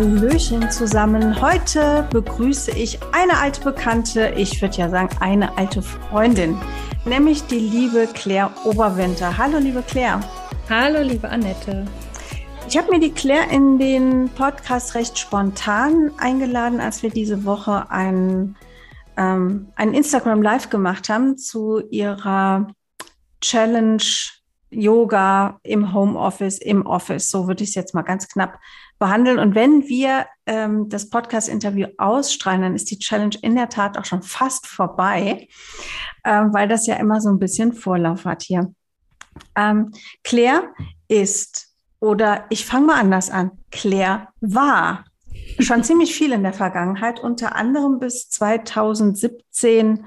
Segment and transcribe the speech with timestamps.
[0.00, 1.42] Hallöchen zusammen.
[1.42, 6.58] Heute begrüße ich eine alte Bekannte, ich würde ja sagen eine alte Freundin,
[7.04, 9.36] nämlich die liebe Claire Oberwinter.
[9.36, 10.20] Hallo liebe Claire.
[10.70, 11.84] Hallo liebe Annette.
[12.66, 17.90] Ich habe mir die Claire in den Podcast recht spontan eingeladen, als wir diese Woche
[17.90, 18.56] ein,
[19.18, 22.68] ähm, ein Instagram Live gemacht haben zu ihrer
[23.42, 24.02] Challenge
[24.70, 27.28] Yoga im Homeoffice, im Office.
[27.28, 28.58] So würde ich es jetzt mal ganz knapp
[29.00, 29.40] behandeln.
[29.40, 34.04] Und wenn wir ähm, das Podcast-Interview ausstrahlen, dann ist die Challenge in der Tat auch
[34.04, 35.48] schon fast vorbei,
[36.22, 38.72] äh, weil das ja immer so ein bisschen Vorlauf hat hier.
[39.56, 40.68] Ähm, Claire
[41.08, 45.04] ist, oder ich fange mal anders an, Claire war
[45.58, 50.04] schon ziemlich viel in der Vergangenheit, unter anderem bis 2017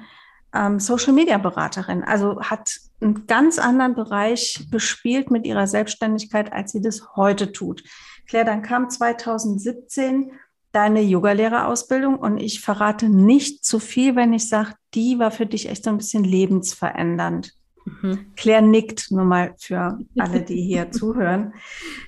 [0.53, 2.03] ähm, Social Media Beraterin.
[2.03, 7.83] Also hat einen ganz anderen Bereich bespielt mit ihrer Selbstständigkeit, als sie das heute tut.
[8.27, 10.31] Claire, dann kam 2017
[10.71, 15.69] deine Yogalehrerausbildung und ich verrate nicht zu viel, wenn ich sage, die war für dich
[15.69, 17.53] echt so ein bisschen lebensverändernd.
[17.85, 18.33] Mhm.
[18.35, 21.53] Claire nickt nur mal für alle, die hier zuhören.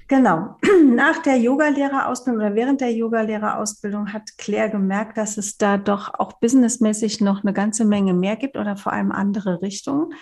[0.08, 0.58] Genau.
[0.86, 6.34] Nach der Yogalehrerausbildung oder während der Yogalehrerausbildung hat Claire gemerkt, dass es da doch auch
[6.40, 10.14] businessmäßig noch eine ganze Menge mehr gibt oder vor allem andere Richtungen.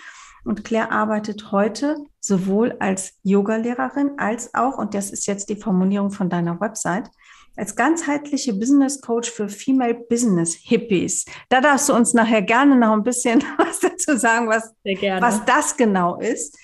[0.44, 6.12] Und Claire arbeitet heute sowohl als Yogalehrerin als auch, und das ist jetzt die Formulierung
[6.12, 7.10] von deiner Website,
[7.56, 11.26] als ganzheitliche Business Coach für Female Business Hippies.
[11.50, 14.74] Da darfst du uns nachher gerne noch ein bisschen was dazu sagen, was,
[15.22, 16.58] was das genau ist.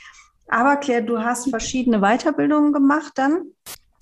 [0.48, 3.44] Aber Claire, du hast verschiedene Weiterbildungen gemacht dann,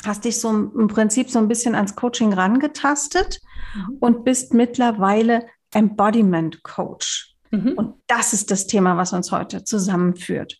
[0.06, 3.42] hast dich so im Prinzip so ein bisschen ans Coaching rangetastet
[3.76, 3.98] mhm.
[4.00, 7.37] und bist mittlerweile Embodiment Coach.
[7.64, 7.74] Mhm.
[7.74, 10.58] Und das ist das Thema, was uns heute zusammenführt.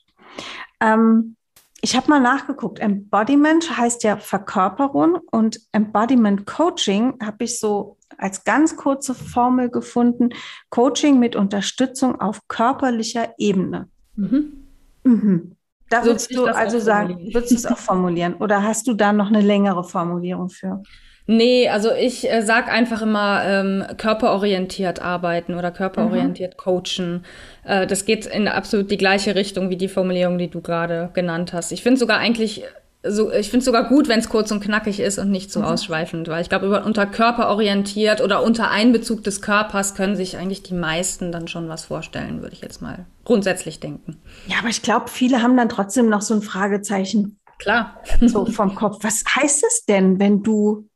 [0.80, 1.36] Ähm,
[1.82, 2.80] ich habe mal nachgeguckt.
[2.80, 10.30] Embodiment heißt ja Verkörperung und Embodiment Coaching habe ich so als ganz kurze Formel gefunden.
[10.70, 13.90] Coaching mit Unterstützung auf körperlicher Ebene.
[14.16, 14.64] Mhm.
[15.04, 15.56] Mhm.
[15.90, 18.36] Da so würdest du also sagen, würdest du es auch formulieren?
[18.36, 20.82] Oder hast du da noch eine längere Formulierung für?
[21.28, 26.58] Nee, also ich äh, sag einfach immer ähm, körperorientiert arbeiten oder körperorientiert mhm.
[26.58, 27.26] coachen.
[27.66, 31.52] Äh, das geht in absolut die gleiche Richtung wie die Formulierung, die du gerade genannt
[31.52, 31.74] hast.
[31.74, 32.64] Ich finde sogar eigentlich
[33.04, 35.60] so, ich finde es sogar gut, wenn es kurz und knackig ist und nicht zu
[35.60, 35.72] so mhm.
[35.72, 40.74] ausschweifend, weil ich glaube, unter körperorientiert oder unter Einbezug des Körpers können sich eigentlich die
[40.74, 44.18] meisten dann schon was vorstellen, würde ich jetzt mal grundsätzlich denken.
[44.48, 47.40] Ja, aber ich glaube, viele haben dann trotzdem noch so ein Fragezeichen.
[47.60, 48.02] Klar.
[48.22, 49.00] So vom Kopf.
[49.02, 50.88] Was heißt es denn, wenn du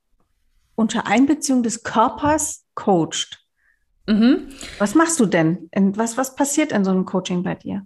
[0.82, 3.40] unter Einbeziehung des Körpers coacht.
[4.08, 4.50] Mhm.
[4.80, 5.70] Was machst du denn?
[5.74, 7.86] Was, was passiert in so einem Coaching bei dir?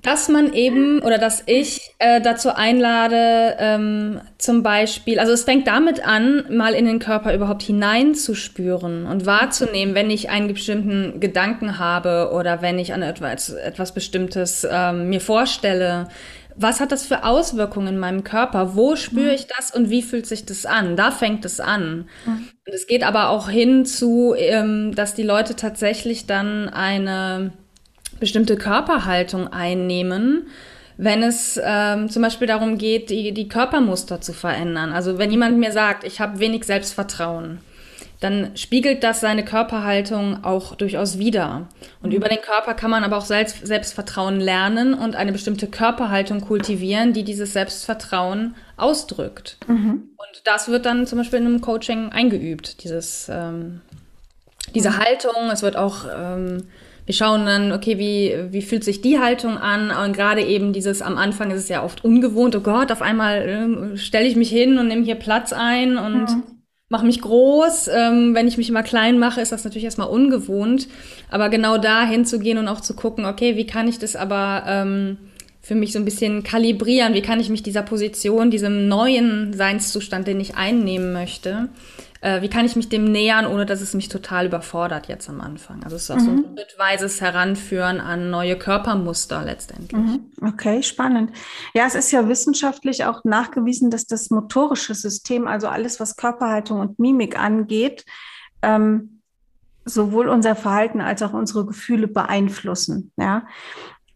[0.00, 5.66] Dass man eben oder dass ich äh, dazu einlade, ähm, zum Beispiel, also es fängt
[5.66, 11.80] damit an, mal in den Körper überhaupt hineinzuspüren und wahrzunehmen, wenn ich einen bestimmten Gedanken
[11.80, 16.08] habe oder wenn ich an etwas, etwas Bestimmtes ähm, mir vorstelle,
[16.56, 18.74] was hat das für Auswirkungen in meinem Körper?
[18.74, 19.34] Wo spüre mhm.
[19.34, 20.96] ich das und wie fühlt sich das an?
[20.96, 22.08] Da fängt es an.
[22.26, 22.48] Mhm.
[22.66, 27.52] Und es geht aber auch hin zu, ähm, dass die Leute tatsächlich dann eine
[28.20, 30.46] bestimmte Körperhaltung einnehmen,
[30.96, 34.92] wenn es ähm, zum Beispiel darum geht, die, die Körpermuster zu verändern.
[34.92, 37.58] Also wenn jemand mir sagt, ich habe wenig Selbstvertrauen,
[38.22, 41.66] dann spiegelt das seine Körperhaltung auch durchaus wider.
[42.02, 42.16] Und mhm.
[42.16, 47.12] über den Körper kann man aber auch Selbst Selbstvertrauen lernen und eine bestimmte Körperhaltung kultivieren,
[47.12, 49.56] die dieses Selbstvertrauen ausdrückt.
[49.66, 50.10] Mhm.
[50.16, 53.80] Und das wird dann zum Beispiel in einem Coaching eingeübt, dieses, ähm,
[54.72, 54.98] diese mhm.
[54.98, 55.50] Haltung.
[55.52, 56.68] Es wird auch, ähm,
[57.04, 59.90] wir schauen dann, okay, wie, wie fühlt sich die Haltung an?
[59.90, 63.48] Und gerade eben dieses, am Anfang ist es ja oft ungewohnt, oh Gott, auf einmal
[63.92, 66.42] äh, stelle ich mich hin und nehme hier Platz ein und mhm
[66.92, 67.88] mache mich groß.
[67.88, 70.88] Ähm, wenn ich mich immer klein mache, ist das natürlich erstmal ungewohnt.
[71.30, 75.16] Aber genau da hinzugehen und auch zu gucken, okay, wie kann ich das aber ähm,
[75.62, 80.26] für mich so ein bisschen kalibrieren, wie kann ich mich dieser Position, diesem neuen Seinszustand,
[80.26, 81.68] den ich einnehmen möchte,
[82.20, 85.40] äh, wie kann ich mich dem nähern, ohne dass es mich total überfordert jetzt am
[85.40, 85.84] Anfang.
[85.84, 86.20] Also es ist auch mhm.
[86.20, 86.56] so ein mhm.
[86.56, 90.00] schrittweises Heranführen an neue Körpermuster letztendlich.
[90.00, 90.32] Mhm.
[90.44, 91.30] Okay, spannend.
[91.74, 96.80] Ja, es ist ja wissenschaftlich auch nachgewiesen, dass das motorische System, also alles, was Körperhaltung
[96.80, 98.04] und Mimik angeht,
[98.62, 99.20] ähm,
[99.84, 103.12] sowohl unser Verhalten als auch unsere Gefühle beeinflussen.
[103.16, 103.46] Ja.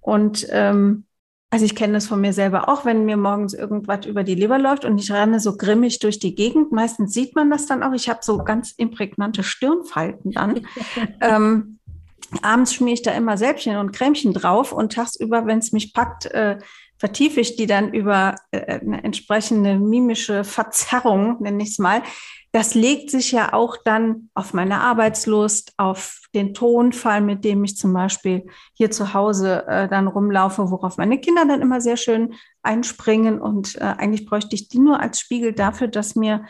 [0.01, 1.06] Und ähm,
[1.51, 4.59] also ich kenne das von mir selber auch, wenn mir morgens irgendwas über die Leber
[4.59, 6.73] läuft und ich renne so grimmig durch die Gegend.
[6.73, 7.93] Meistens sieht man das dann auch.
[7.93, 10.67] Ich habe so ganz imprägnante Stirnfalten dann.
[11.21, 11.79] ähm,
[12.43, 16.27] abends schmiere ich da immer Säbchen und Cremchen drauf und tagsüber, wenn es mich packt,
[16.27, 16.59] äh,
[16.99, 22.03] vertiefe ich die dann über äh, eine entsprechende mimische Verzerrung, nenne ich es mal,
[22.57, 27.77] das legt sich ja auch dann auf meine Arbeitslust, auf den Tonfall, mit dem ich
[27.77, 32.33] zum Beispiel hier zu Hause äh, dann rumlaufe, worauf meine Kinder dann immer sehr schön
[32.63, 33.43] einspringen.
[33.43, 36.47] Und äh, eigentlich bräuchte ich die nur als Spiegel dafür, dass mir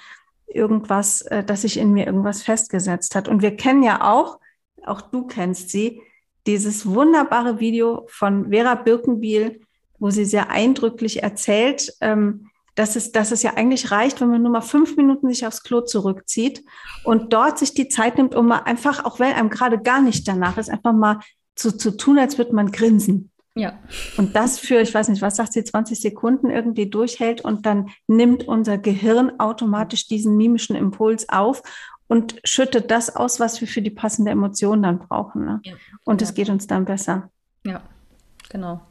[0.46, 3.26] irgendwas, äh, dass sich in mir irgendwas festgesetzt hat.
[3.26, 4.38] Und wir kennen ja auch,
[4.84, 6.02] auch du kennst sie,
[6.46, 9.65] dieses wunderbare Video von Vera Birkenbiel,
[9.98, 14.42] wo sie sehr eindrücklich erzählt, ähm, dass es, dass es ja eigentlich reicht, wenn man
[14.42, 16.62] nur mal fünf Minuten sich aufs Klo zurückzieht
[17.04, 20.28] und dort sich die Zeit nimmt, um mal einfach, auch wenn einem gerade gar nicht
[20.28, 21.20] danach ist, einfach mal
[21.54, 23.30] zu, zu tun, als würde man grinsen.
[23.54, 23.78] Ja.
[24.18, 27.88] Und das für, ich weiß nicht, was sagt sie, 20 Sekunden irgendwie durchhält und dann
[28.06, 31.62] nimmt unser Gehirn automatisch diesen mimischen Impuls auf
[32.06, 35.46] und schüttet das aus, was wir für die passende Emotion dann brauchen.
[35.46, 35.60] Ne?
[35.64, 35.74] Ja.
[36.04, 37.30] Und es geht uns dann besser.
[37.64, 37.80] Ja,
[38.50, 38.82] genau.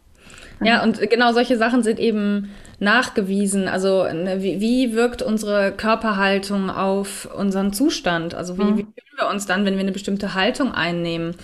[0.64, 3.68] Ja, und genau solche Sachen sind eben nachgewiesen.
[3.68, 8.36] Also ne, wie, wie, wirkt unsere Körperhaltung auf unseren Zustand?
[8.36, 8.78] Also wie, mhm.
[8.78, 11.36] wie fühlen wir uns dann, wenn wir eine bestimmte Haltung einnehmen?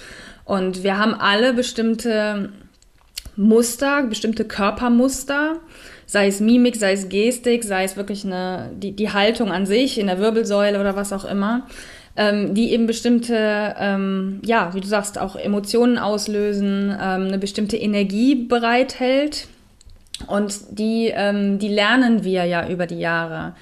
[0.46, 2.50] Und wir haben alle bestimmte
[3.36, 5.58] Muster, bestimmte Körpermuster,
[6.06, 9.98] sei es Mimik, sei es Gestik, sei es wirklich eine, die, die Haltung an sich
[9.98, 11.68] in der Wirbelsäule oder was auch immer
[12.16, 17.78] ähm, die eben bestimmte, ähm, ja, wie du sagst, auch Emotionen auslösen, ähm, eine bestimmte
[17.78, 19.48] Energie bereithält.
[20.28, 23.54] Und die, ähm, die lernen wir ja über die Jahre.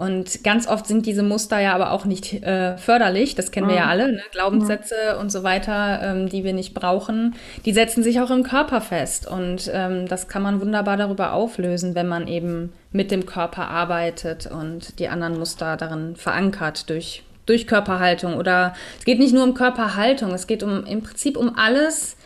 [0.00, 3.76] Und ganz oft sind diese Muster ja aber auch nicht äh, förderlich, das kennen wir
[3.76, 3.90] ja mhm.
[3.90, 4.22] alle, ne?
[4.32, 5.20] Glaubenssätze mhm.
[5.20, 7.34] und so weiter, ähm, die wir nicht brauchen,
[7.66, 9.28] die setzen sich auch im Körper fest.
[9.28, 14.46] Und ähm, das kann man wunderbar darüber auflösen, wenn man eben mit dem Körper arbeitet
[14.50, 19.54] und die anderen Muster darin verankert durch durch Körperhaltung oder es geht nicht nur um
[19.54, 22.16] Körperhaltung, es geht um im Prinzip um alles,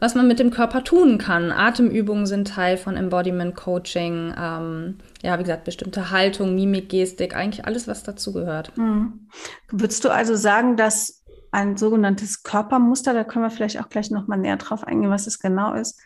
[0.00, 1.50] was man mit dem Körper tun kann.
[1.50, 4.34] Atemübungen sind Teil von Embodiment Coaching.
[4.38, 8.76] Ähm, ja, wie gesagt, bestimmte Haltung, Mimik, Gestik, eigentlich alles, was dazugehört.
[8.76, 9.28] Mhm.
[9.70, 14.38] Würdest du also sagen, dass ein sogenanntes Körpermuster, da können wir vielleicht auch gleich nochmal
[14.38, 16.00] näher drauf eingehen, was es genau ist.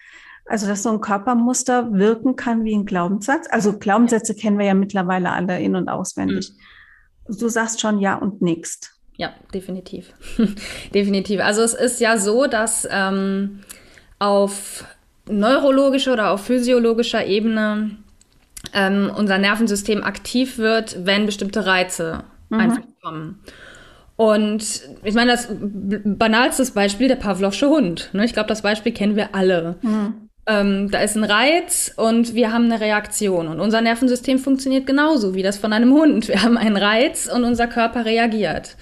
[0.44, 3.46] Also, dass so ein Körpermuster wirken kann wie ein Glaubenssatz.
[3.50, 6.52] Also, Glaubenssätze kennen wir ja mittlerweile alle in- und auswendig.
[6.52, 6.60] Mhm.
[7.28, 8.98] Du sagst schon ja und nichts.
[9.16, 10.12] Ja, definitiv.
[10.94, 11.40] definitiv.
[11.40, 13.60] Also es ist ja so, dass ähm,
[14.18, 14.84] auf
[15.28, 17.96] neurologischer oder auf physiologischer Ebene
[18.72, 22.60] ähm, unser Nervensystem aktiv wird, wenn bestimmte Reize mhm.
[22.60, 23.40] einfach kommen.
[24.16, 28.10] Und ich meine, das banalste Beispiel der Pavlovsche Hund.
[28.12, 28.24] Ne?
[28.24, 29.76] Ich glaube, das Beispiel kennen wir alle.
[29.82, 30.27] Mhm.
[30.48, 33.48] Ähm, da ist ein Reiz und wir haben eine Reaktion.
[33.48, 36.26] Und unser Nervensystem funktioniert genauso wie das von einem Hund.
[36.28, 38.76] Wir haben einen Reiz und unser Körper reagiert.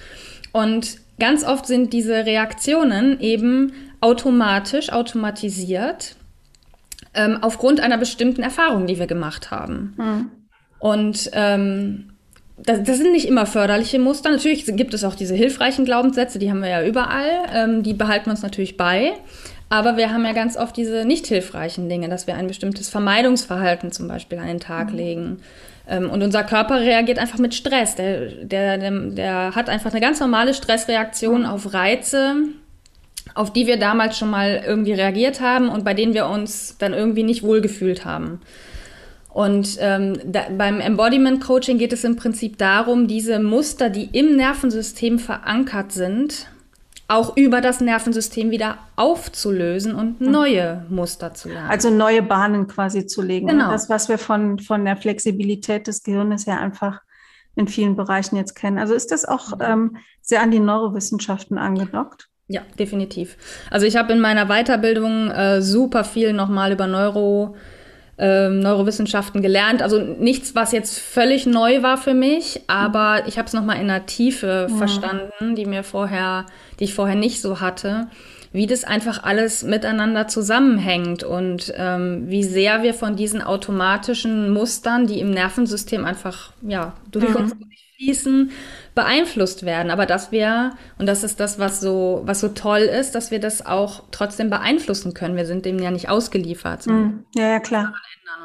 [0.53, 6.15] Und ganz oft sind diese Reaktionen eben automatisch, automatisiert,
[7.15, 9.95] ähm, aufgrund einer bestimmten Erfahrung, die wir gemacht haben.
[9.97, 10.31] Mhm.
[10.79, 12.13] Und ähm,
[12.59, 14.31] das, das, sind nicht immer förderliche Muster.
[14.31, 17.31] Natürlich gibt es auch diese hilfreichen Glaubenssätze, die haben wir ja überall.
[17.53, 19.15] Ähm, die behalten wir uns natürlich bei.
[19.69, 23.91] Aber wir haben ja ganz oft diese nicht hilfreichen Dinge, dass wir ein bestimmtes Vermeidungsverhalten
[23.91, 24.97] zum Beispiel an den Tag mhm.
[24.97, 25.37] legen.
[25.89, 27.97] Ähm, und unser Körper reagiert einfach mit Stress.
[27.97, 31.47] Der, der, der, der hat einfach eine ganz normale Stressreaktion mhm.
[31.47, 32.37] auf Reize,
[33.35, 36.95] auf die wir damals schon mal irgendwie reagiert haben und bei denen wir uns dann
[36.95, 38.41] irgendwie nicht wohlgefühlt haben.
[39.37, 44.37] Und ähm, da, beim Embodiment Coaching geht es im Prinzip darum, diese Muster, die im
[44.37, 46.47] Nervensystem verankert sind,
[47.09, 50.31] auch über das Nervensystem wieder aufzulösen und mhm.
[50.31, 51.71] neue Muster zu lernen.
[51.71, 53.47] Also neue Bahnen quasi zu legen.
[53.47, 53.71] Genau.
[53.71, 57.01] Das, was wir von, von der Flexibilität des Gehirns ja einfach
[57.55, 58.79] in vielen Bereichen jetzt kennen.
[58.79, 62.29] Also ist das auch ähm, sehr an die Neurowissenschaften angedockt?
[62.49, 63.37] Ja, definitiv.
[63.71, 67.57] Also ich habe in meiner Weiterbildung äh, super viel nochmal über Neuro
[68.19, 69.83] ähm, Neurowissenschaften gelernt.
[69.83, 73.91] Also nichts, was jetzt völlig neu war für mich, aber ich habe es nochmal in
[73.91, 74.77] einer Tiefe ja.
[74.77, 76.47] verstanden, die mir vorher,
[76.81, 78.09] die ich vorher nicht so hatte
[78.57, 85.07] wie das einfach alles miteinander zusammenhängt und ähm, wie sehr wir von diesen automatischen Mustern,
[85.07, 87.37] die im Nervensystem einfach ja durch mhm.
[87.37, 87.57] uns
[87.99, 88.51] fließen,
[88.95, 89.91] beeinflusst werden.
[89.91, 93.41] Aber dass wir, und das ist das, was so, was so toll ist, dass wir
[93.41, 95.37] das auch trotzdem beeinflussen können.
[95.37, 96.87] Wir sind dem ja nicht ausgeliefert.
[96.87, 97.27] Mhm.
[97.35, 97.93] Ja, ja, klar.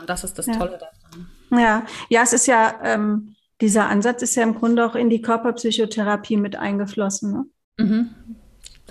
[0.02, 0.54] Und das ist das ja.
[0.56, 1.62] Tolle daran.
[1.64, 5.22] Ja, ja, es ist ja, ähm, dieser Ansatz ist ja im Grunde auch in die
[5.22, 7.32] Körperpsychotherapie mit eingeflossen.
[7.32, 7.46] Ne?
[7.78, 8.10] Mhm.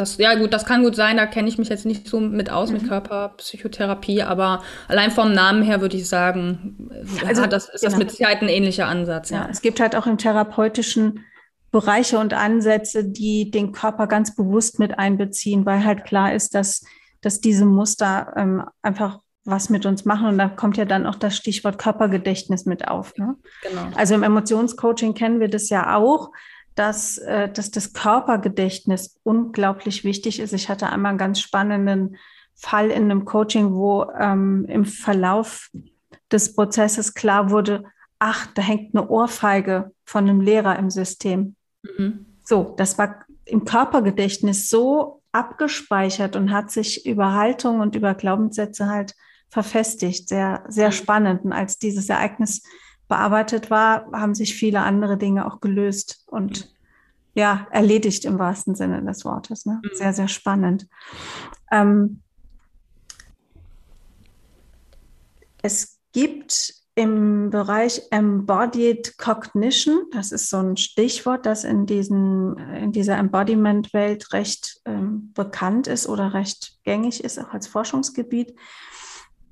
[0.00, 2.50] Das, ja, gut, das kann gut sein, da kenne ich mich jetzt nicht so mit
[2.50, 2.78] aus, mhm.
[2.78, 6.88] mit Körperpsychotherapie, aber allein vom Namen her würde ich sagen,
[7.26, 7.90] also, ja, das ist genau.
[7.90, 9.28] das mit Sicherheit ein ähnlicher Ansatz.
[9.28, 9.42] Ja.
[9.42, 11.26] ja, es gibt halt auch im therapeutischen
[11.70, 16.82] Bereiche und Ansätze, die den Körper ganz bewusst mit einbeziehen, weil halt klar ist, dass,
[17.20, 20.28] dass diese Muster ähm, einfach was mit uns machen.
[20.28, 23.16] Und da kommt ja dann auch das Stichwort Körpergedächtnis mit auf.
[23.18, 23.36] Ne?
[23.62, 23.82] Genau.
[23.96, 26.30] Also im Emotionscoaching kennen wir das ja auch,
[26.74, 30.52] dass, äh, dass das Körpergedächtnis unglaublich wichtig ist.
[30.52, 32.16] Ich hatte einmal einen ganz spannenden
[32.54, 35.70] Fall in einem Coaching, wo ähm, im Verlauf
[36.30, 37.84] des Prozesses klar wurde,
[38.18, 41.56] ach, da hängt eine Ohrfeige von einem Lehrer im System.
[41.82, 42.26] Mhm.
[42.44, 48.88] So, das war im Körpergedächtnis so abgespeichert und hat sich über Haltung und über Glaubenssätze
[48.88, 49.14] halt
[49.48, 50.28] verfestigt.
[50.28, 50.92] Sehr, sehr mhm.
[50.92, 51.44] spannend.
[51.44, 52.62] Und als dieses Ereignis
[53.10, 56.72] bearbeitet war, haben sich viele andere Dinge auch gelöst und
[57.34, 59.66] ja, erledigt im wahrsten Sinne des Wortes.
[59.66, 59.82] Ne?
[59.84, 59.90] Mhm.
[59.92, 60.88] Sehr, sehr spannend.
[61.70, 62.22] Ähm,
[65.62, 72.92] es gibt im Bereich Embodied Cognition, das ist so ein Stichwort, das in, diesen, in
[72.92, 78.54] dieser Embodiment-Welt recht ähm, bekannt ist oder recht gängig ist, auch als Forschungsgebiet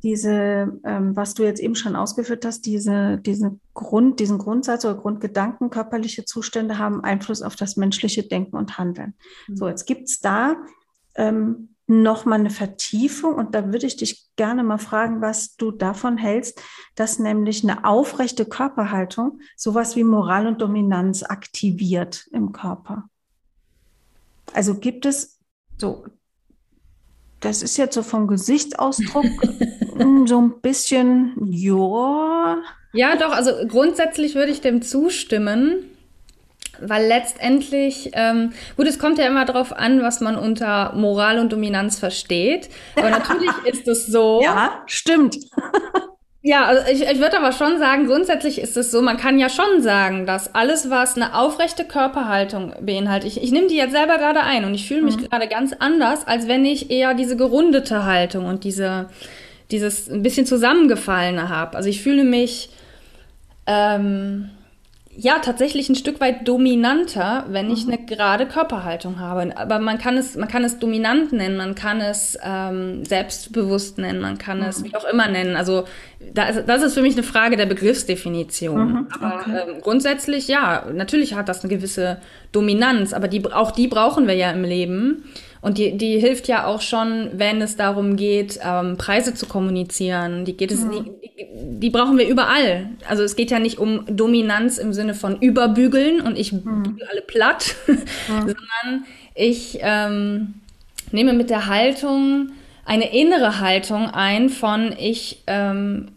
[0.03, 4.95] diese, ähm, was du jetzt eben schon ausgeführt hast, diese, diese Grund, diesen Grundsatz oder
[4.95, 9.15] Grundgedanken, körperliche Zustände haben Einfluss auf das menschliche Denken und Handeln.
[9.49, 9.57] Mhm.
[9.57, 10.57] So, jetzt gibt es da
[11.17, 15.71] ähm, noch mal eine Vertiefung und da würde ich dich gerne mal fragen, was du
[15.71, 16.63] davon hältst,
[16.95, 23.09] dass nämlich eine aufrechte Körperhaltung sowas wie Moral und Dominanz aktiviert im Körper.
[24.53, 25.39] Also gibt es
[25.79, 26.05] so
[27.41, 29.27] das ist jetzt so vom Gesichtsausdruck
[30.27, 32.59] so ein bisschen, ja.
[32.93, 35.85] Ja, doch, also grundsätzlich würde ich dem zustimmen,
[36.81, 41.53] weil letztendlich, ähm, gut, es kommt ja immer darauf an, was man unter Moral und
[41.53, 42.71] Dominanz versteht.
[42.97, 44.41] Aber natürlich ist es so.
[44.43, 45.37] Ja, stimmt.
[46.41, 49.49] Ja, also ich, ich würde aber schon sagen, grundsätzlich ist es so, man kann ja
[49.49, 54.19] schon sagen, dass alles, was eine aufrechte Körperhaltung beinhaltet, ich, ich nehme die jetzt selber
[54.19, 55.29] gerade ein und ich fühle mich mhm.
[55.29, 59.09] gerade ganz anders, als wenn ich eher diese gerundete Haltung und diese,
[59.73, 61.77] dieses ein bisschen zusammengefallene habe.
[61.77, 62.71] Also ich fühle mich,
[63.67, 64.51] ähm,
[65.21, 67.93] ja, tatsächlich ein Stück weit dominanter, wenn ich mhm.
[67.93, 69.51] eine gerade Körperhaltung habe.
[69.57, 74.21] Aber man kann es, man kann es dominant nennen, man kann es ähm, selbstbewusst nennen,
[74.21, 74.67] man kann mhm.
[74.67, 75.57] es wie auch immer nennen.
[75.57, 75.87] Also
[76.33, 78.93] da ist, das ist für mich eine Frage der Begriffsdefinition.
[78.93, 79.09] Mhm.
[79.19, 79.61] Aber okay.
[79.69, 82.19] ähm, grundsätzlich, ja, natürlich hat das eine gewisse
[82.53, 85.25] Dominanz, aber die, auch die brauchen wir ja im Leben.
[85.61, 90.45] Und die, die hilft ja auch schon, wenn es darum geht, ähm, Preise zu kommunizieren.
[90.45, 90.91] Die geht es, mhm.
[90.91, 92.91] die, die, brauchen wir überall.
[93.09, 96.83] Also es geht ja nicht um Dominanz im Sinne von überbügeln und ich mhm.
[96.83, 97.97] bügel alle platt, mhm.
[98.29, 100.55] sondern ich ähm,
[101.11, 102.53] nehme mit der Haltung
[102.85, 106.09] eine innere Haltung ein von ich ähm,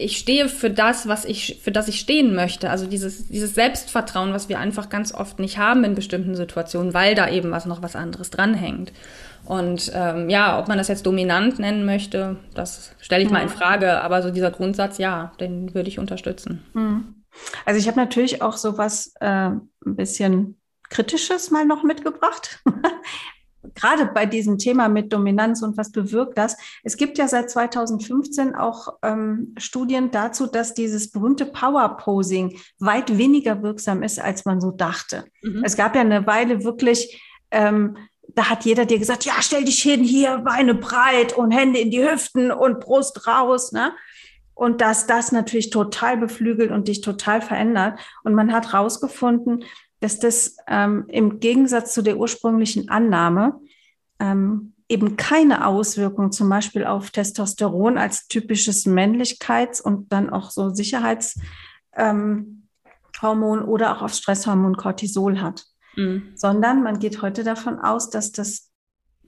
[0.00, 2.70] ich stehe für das, was ich, für das ich stehen möchte.
[2.70, 7.16] Also dieses, dieses Selbstvertrauen, was wir einfach ganz oft nicht haben in bestimmten Situationen, weil
[7.16, 8.92] da eben was noch was anderes dranhängt.
[9.44, 13.48] Und ähm, ja, ob man das jetzt dominant nennen möchte, das stelle ich mal in
[13.48, 14.00] Frage.
[14.00, 16.64] Aber so dieser Grundsatz, ja, den würde ich unterstützen.
[16.74, 17.24] Hm.
[17.64, 22.62] Also ich habe natürlich auch so was äh, ein bisschen Kritisches mal noch mitgebracht.
[23.74, 26.56] gerade bei diesem Thema mit Dominanz und was bewirkt das?
[26.82, 33.16] Es gibt ja seit 2015 auch ähm, Studien dazu, dass dieses berühmte Power Posing weit
[33.16, 35.24] weniger wirksam ist, als man so dachte.
[35.42, 35.62] Mhm.
[35.64, 37.96] Es gab ja eine Weile wirklich, ähm,
[38.28, 41.90] da hat jeder dir gesagt, ja, stell dich hin, hier Beine breit und Hände in
[41.90, 43.92] die Hüften und Brust raus, ne?
[44.54, 48.00] Und dass das natürlich total beflügelt und dich total verändert.
[48.24, 49.64] Und man hat herausgefunden,
[50.00, 53.60] dass das ähm, im Gegensatz zu der ursprünglichen Annahme
[54.20, 60.70] ähm, eben keine Auswirkung zum Beispiel auf Testosteron als typisches Männlichkeits- und dann auch so
[60.70, 62.62] Sicherheitshormon
[63.22, 65.64] ähm, oder auch auf Stresshormon Cortisol hat,
[65.96, 66.32] mhm.
[66.34, 68.70] sondern man geht heute davon aus, dass das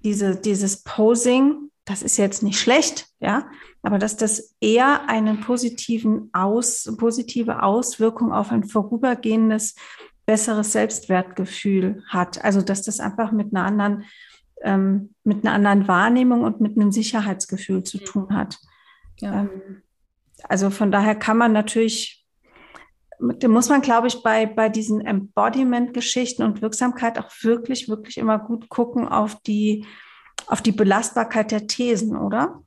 [0.02, 3.48] diese, dieses Posing das ist jetzt nicht schlecht, ja,
[3.82, 9.74] aber dass das eher einen positiven Aus, positive Auswirkung auf ein vorübergehendes,
[10.30, 12.44] besseres Selbstwertgefühl hat.
[12.44, 14.04] Also dass das einfach mit einer anderen,
[14.62, 18.58] ähm, mit einer anderen Wahrnehmung und mit einem Sicherheitsgefühl zu tun hat.
[19.18, 19.40] Ja.
[19.40, 19.82] Ähm,
[20.44, 22.24] also von daher kann man natürlich,
[23.18, 28.38] da muss man, glaube ich, bei, bei diesen Embodiment-Geschichten und Wirksamkeit auch wirklich, wirklich immer
[28.38, 29.84] gut gucken auf die,
[30.46, 32.62] auf die Belastbarkeit der Thesen, oder?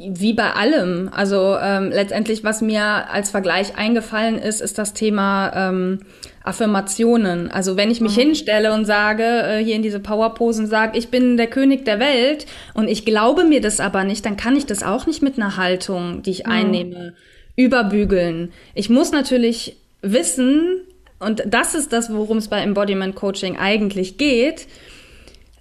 [0.00, 1.10] Wie bei allem.
[1.12, 6.00] Also ähm, letztendlich, was mir als Vergleich eingefallen ist, ist das Thema ähm,
[6.44, 7.50] Affirmationen.
[7.50, 8.20] Also wenn ich mich mhm.
[8.20, 12.46] hinstelle und sage, äh, hier in diese Powerposen sage, ich bin der König der Welt
[12.74, 15.56] und ich glaube mir das aber nicht, dann kann ich das auch nicht mit einer
[15.56, 16.52] Haltung, die ich mhm.
[16.52, 17.14] einnehme,
[17.56, 18.52] überbügeln.
[18.74, 20.82] Ich muss natürlich wissen,
[21.18, 24.68] und das ist das, worum es bei Embodiment Coaching eigentlich geht,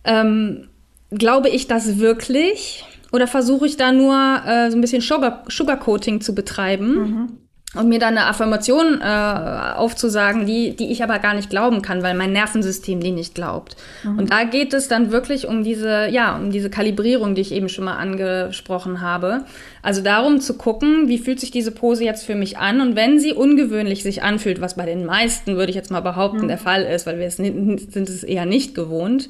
[0.04, 0.68] ähm,
[1.10, 6.22] glaube ich das wirklich oder versuche ich da nur äh, so ein bisschen Sugar Sugarcoating
[6.22, 6.94] zu betreiben?
[6.96, 7.28] Mhm
[7.76, 12.02] und mir dann eine Affirmation äh, aufzusagen, die, die ich aber gar nicht glauben kann,
[12.02, 13.76] weil mein Nervensystem die nicht glaubt.
[14.04, 14.20] Mhm.
[14.20, 17.68] Und da geht es dann wirklich um diese, ja, um diese Kalibrierung, die ich eben
[17.68, 19.44] schon mal angesprochen habe.
[19.82, 23.20] Also darum zu gucken, wie fühlt sich diese Pose jetzt für mich an und wenn
[23.20, 26.48] sie ungewöhnlich sich anfühlt, was bei den meisten, würde ich jetzt mal behaupten, mhm.
[26.48, 29.30] der Fall ist, weil wir es sind es eher nicht gewohnt,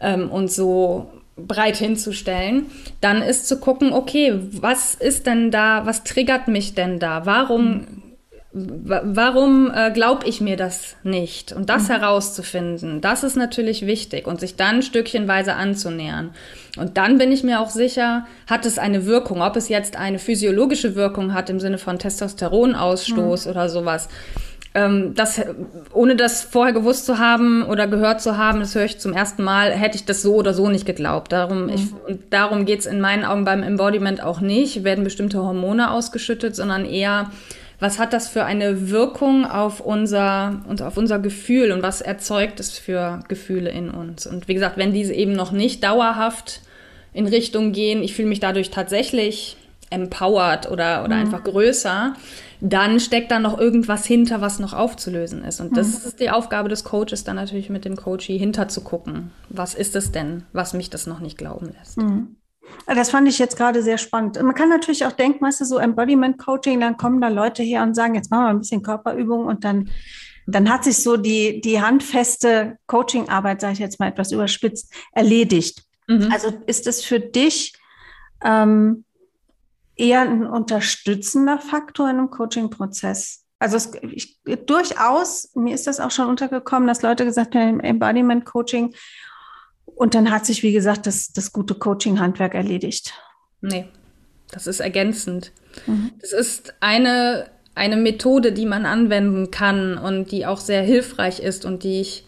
[0.00, 1.10] ähm, und so
[1.46, 2.66] breit hinzustellen,
[3.00, 7.26] dann ist zu gucken, okay, was ist denn da, was triggert mich denn da?
[7.26, 7.86] Warum,
[8.52, 11.52] warum äh, glaube ich mir das nicht?
[11.52, 11.92] Und das mhm.
[11.92, 16.34] herauszufinden, das ist natürlich wichtig und sich dann stückchenweise anzunähern.
[16.76, 20.18] Und dann bin ich mir auch sicher, hat es eine Wirkung, ob es jetzt eine
[20.18, 23.50] physiologische Wirkung hat im Sinne von Testosteronausstoß mhm.
[23.50, 24.08] oder sowas
[24.74, 25.40] ähm, das,
[25.92, 29.42] ohne das vorher gewusst zu haben oder gehört zu haben, das höre ich zum ersten
[29.42, 31.32] Mal, hätte ich das so oder so nicht geglaubt.
[31.32, 31.70] Darum, mhm.
[31.70, 31.82] ich,
[32.30, 36.84] darum geht es in meinen Augen beim Embodiment auch nicht, werden bestimmte Hormone ausgeschüttet, sondern
[36.84, 37.30] eher,
[37.80, 42.60] was hat das für eine Wirkung auf unser, und auf unser Gefühl und was erzeugt
[42.60, 44.26] es für Gefühle in uns.
[44.26, 46.60] Und wie gesagt, wenn diese eben noch nicht dauerhaft
[47.14, 49.56] in Richtung gehen, ich fühle mich dadurch tatsächlich
[49.90, 51.22] empowered oder, oder mhm.
[51.22, 52.14] einfach größer,
[52.60, 55.60] dann steckt da noch irgendwas hinter, was noch aufzulösen ist.
[55.60, 56.08] Und das mhm.
[56.08, 59.30] ist die Aufgabe des Coaches, dann natürlich mit dem Coachie hinter zu gucken.
[59.48, 61.98] Was ist es denn, was mich das noch nicht glauben lässt?
[61.98, 62.36] Mhm.
[62.86, 64.42] Das fand ich jetzt gerade sehr spannend.
[64.42, 67.82] Man kann natürlich auch denken, weißt du, so Embodiment Coaching, dann kommen da Leute her
[67.82, 69.88] und sagen, jetzt machen wir ein bisschen Körperübung und dann,
[70.46, 75.82] dann hat sich so die, die handfeste Coachingarbeit, sage ich jetzt mal etwas überspitzt, erledigt.
[76.08, 76.30] Mhm.
[76.32, 77.74] Also ist es für dich
[78.44, 79.04] ähm,
[79.98, 83.44] eher ein unterstützender Faktor in einem Coaching-Prozess.
[83.58, 88.94] Also es, ich, durchaus, mir ist das auch schon untergekommen, dass Leute gesagt haben, Embodiment-Coaching
[89.84, 93.14] und dann hat sich, wie gesagt, das, das gute Coaching-Handwerk erledigt.
[93.60, 93.88] Nee,
[94.52, 95.52] das ist ergänzend.
[95.86, 96.12] Mhm.
[96.20, 101.64] Das ist eine, eine Methode, die man anwenden kann und die auch sehr hilfreich ist
[101.64, 102.24] und die ich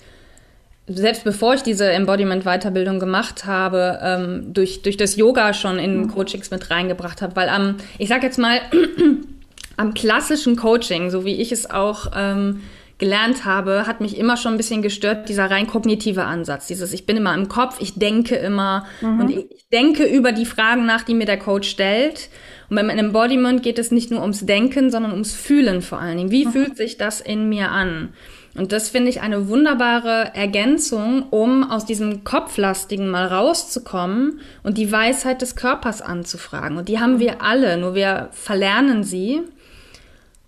[0.92, 6.08] selbst bevor ich diese Embodiment-Weiterbildung gemacht habe, ähm, durch, durch das Yoga schon in mhm.
[6.08, 7.36] Coachings mit reingebracht habe.
[7.36, 8.60] Weil am, ich sag jetzt mal,
[9.76, 12.60] am klassischen Coaching, so wie ich es auch ähm,
[12.98, 16.66] gelernt habe, hat mich immer schon ein bisschen gestört, dieser rein kognitive Ansatz.
[16.66, 19.20] Dieses, ich bin immer im Kopf, ich denke immer mhm.
[19.20, 22.28] und ich denke über die Fragen nach, die mir der Coach stellt.
[22.68, 26.30] Und beim Embodiment geht es nicht nur ums Denken, sondern ums Fühlen vor allen Dingen.
[26.30, 26.52] Wie mhm.
[26.52, 28.10] fühlt sich das in mir an?
[28.56, 34.90] Und das finde ich eine wunderbare Ergänzung, um aus diesem Kopflastigen mal rauszukommen und die
[34.90, 36.76] Weisheit des Körpers anzufragen.
[36.76, 39.42] Und die haben wir alle, nur wir verlernen sie.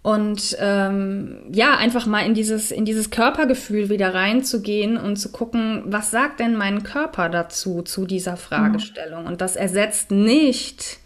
[0.03, 5.85] Und ähm, ja, einfach mal in dieses, in dieses Körpergefühl wieder reinzugehen und zu gucken,
[5.87, 9.27] was sagt denn mein Körper dazu, zu dieser Fragestellung?
[9.27, 10.99] Und das ersetzt nicht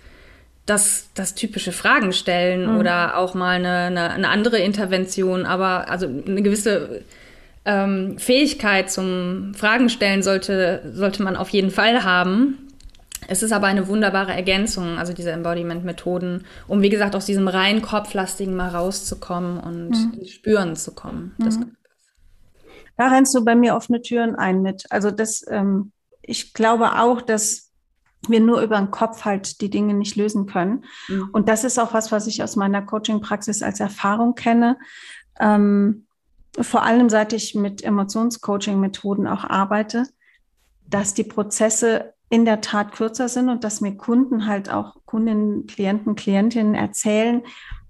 [0.67, 2.79] das, das typische Fragen stellen mhm.
[2.79, 7.03] oder auch mal eine, eine, eine, andere Intervention, aber also eine gewisse
[7.65, 12.59] ähm, Fähigkeit zum Fragen stellen sollte, sollte man auf jeden Fall haben.
[13.29, 17.81] Es ist aber eine wunderbare Ergänzung, also diese Embodiment-Methoden, um wie gesagt aus diesem rein
[17.81, 20.25] kopflastigen mal rauszukommen und mhm.
[20.27, 21.35] Spüren zu kommen.
[21.39, 21.77] Mhm.
[22.97, 24.85] Da rennst du bei mir offene Türen ein mit.
[24.91, 27.66] Also das, ähm, ich glaube auch, dass
[28.31, 30.85] wir nur über den Kopf halt die Dinge nicht lösen können.
[31.09, 31.31] Mhm.
[31.33, 34.79] Und das ist auch was, was ich aus meiner Coaching-Praxis als Erfahrung kenne.
[35.39, 36.07] Ähm,
[36.59, 40.05] vor allem seit ich mit Emotionscoaching-Methoden auch arbeite,
[40.89, 45.67] dass die Prozesse in der Tat kürzer sind und dass mir Kunden halt auch Kundinnen,
[45.67, 47.43] Klienten, Klientinnen erzählen,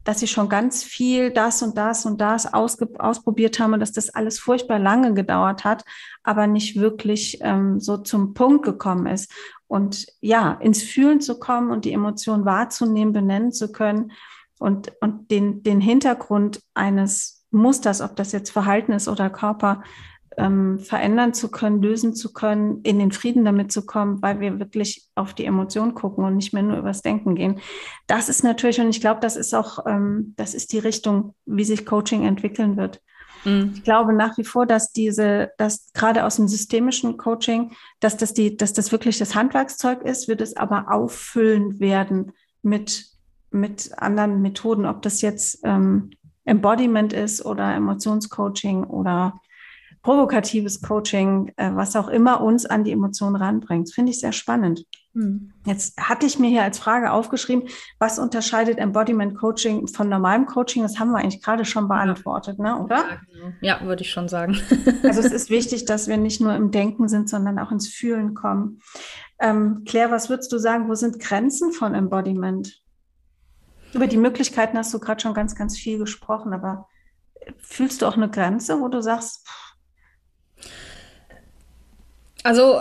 [0.06, 4.10] dass sie schon ganz viel das und das und das ausprobiert haben und dass das
[4.10, 5.84] alles furchtbar lange gedauert hat,
[6.22, 9.32] aber nicht wirklich ähm, so zum Punkt gekommen ist.
[9.68, 14.12] Und ja, ins Fühlen zu kommen und die Emotionen wahrzunehmen, benennen zu können
[14.58, 19.82] und, und den, den Hintergrund eines Musters, ob das jetzt Verhalten ist oder Körper,
[20.36, 24.58] ähm, verändern zu können, lösen zu können, in den Frieden damit zu kommen, weil wir
[24.58, 27.60] wirklich auf die Emotion gucken und nicht mehr nur übers Denken gehen.
[28.06, 31.64] Das ist natürlich, und ich glaube, das ist auch, ähm, das ist die Richtung, wie
[31.64, 33.00] sich Coaching entwickeln wird.
[33.44, 33.72] Mhm.
[33.74, 38.34] Ich glaube nach wie vor, dass diese, dass gerade aus dem systemischen Coaching, dass das
[38.34, 43.06] die, dass das wirklich das Handwerkszeug ist, wird es aber auffüllen werden mit,
[43.50, 46.10] mit anderen Methoden, ob das jetzt ähm,
[46.44, 49.40] Embodiment ist oder Emotionscoaching oder
[50.02, 53.92] provokatives Coaching, äh, was auch immer uns an die Emotionen ranbringt.
[53.92, 54.84] Finde ich sehr spannend.
[55.16, 55.50] Hm.
[55.64, 60.82] Jetzt hatte ich mir hier als Frage aufgeschrieben, was unterscheidet Embodiment Coaching von normalem Coaching?
[60.82, 62.78] Das haben wir eigentlich gerade schon beantwortet, ne?
[62.78, 63.18] oder?
[63.62, 64.60] Ja, ja würde ich schon sagen.
[65.04, 68.34] also es ist wichtig, dass wir nicht nur im Denken sind, sondern auch ins Fühlen
[68.34, 68.82] kommen.
[69.38, 72.82] Ähm, Claire, was würdest du sagen, wo sind Grenzen von Embodiment?
[73.94, 76.88] Über die Möglichkeiten hast du gerade schon ganz, ganz viel gesprochen, aber
[77.56, 80.68] fühlst du auch eine Grenze, wo du sagst, pff,
[82.44, 82.80] also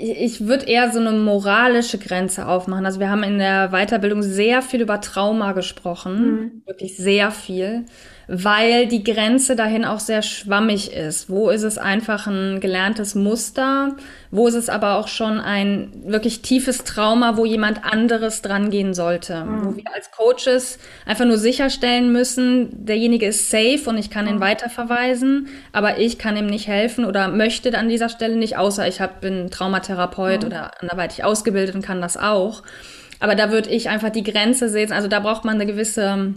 [0.00, 2.86] ich würde eher so eine moralische Grenze aufmachen.
[2.86, 6.62] Also wir haben in der Weiterbildung sehr viel über Trauma gesprochen, mhm.
[6.66, 7.84] wirklich sehr viel
[8.26, 11.28] weil die Grenze dahin auch sehr schwammig ist.
[11.28, 13.96] Wo ist es einfach ein gelerntes Muster?
[14.30, 18.94] Wo ist es aber auch schon ein wirklich tiefes Trauma, wo jemand anderes dran gehen
[18.94, 19.44] sollte?
[19.44, 19.64] Mhm.
[19.64, 24.36] Wo wir als Coaches einfach nur sicherstellen müssen, derjenige ist safe und ich kann ihn
[24.36, 24.40] mhm.
[24.40, 29.00] weiterverweisen, aber ich kann ihm nicht helfen oder möchte an dieser Stelle nicht, außer ich
[29.00, 30.46] hab, bin Traumatherapeut mhm.
[30.46, 32.62] oder anderweitig ausgebildet und kann das auch.
[33.20, 34.92] Aber da würde ich einfach die Grenze sehen.
[34.92, 36.34] Also da braucht man eine gewisse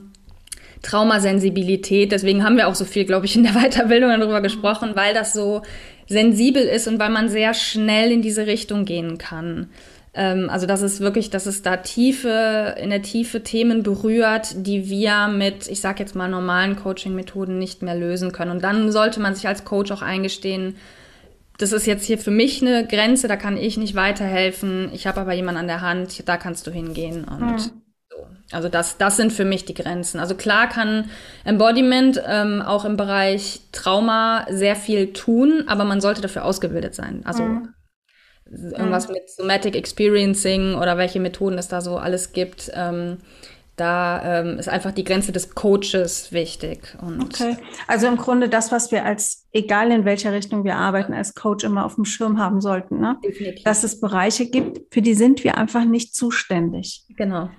[0.81, 2.11] Traumasensibilität.
[2.11, 5.33] Deswegen haben wir auch so viel, glaube ich, in der Weiterbildung darüber gesprochen, weil das
[5.33, 5.61] so
[6.07, 9.69] sensibel ist und weil man sehr schnell in diese Richtung gehen kann.
[10.13, 14.89] Ähm, also das ist wirklich, dass es da tiefe, in der Tiefe Themen berührt, die
[14.89, 18.51] wir mit, ich sage jetzt mal, normalen Coaching-Methoden nicht mehr lösen können.
[18.51, 20.75] Und dann sollte man sich als Coach auch eingestehen,
[21.57, 24.91] das ist jetzt hier für mich eine Grenze, da kann ich nicht weiterhelfen.
[24.93, 27.23] Ich habe aber jemanden an der Hand, da kannst du hingehen.
[27.23, 27.81] Und mhm.
[28.51, 30.19] Also das, das sind für mich die Grenzen.
[30.19, 31.10] Also klar kann
[31.43, 37.21] Embodiment ähm, auch im Bereich Trauma sehr viel tun, aber man sollte dafür ausgebildet sein.
[37.25, 37.73] Also mhm.
[38.49, 39.15] irgendwas mhm.
[39.15, 42.71] mit Somatic Experiencing oder welche Methoden es da so alles gibt.
[42.73, 43.17] Ähm,
[43.75, 46.97] da ähm, ist einfach die Grenze des Coaches wichtig.
[46.99, 47.57] Und okay.
[47.88, 51.63] Also im Grunde das, was wir als, egal in welcher Richtung wir arbeiten, als Coach
[51.63, 53.17] immer auf dem Schirm haben sollten, ne?
[53.23, 53.63] Definitiv.
[53.63, 57.05] Dass es Bereiche gibt, für die sind wir einfach nicht zuständig.
[57.17, 57.51] Genau.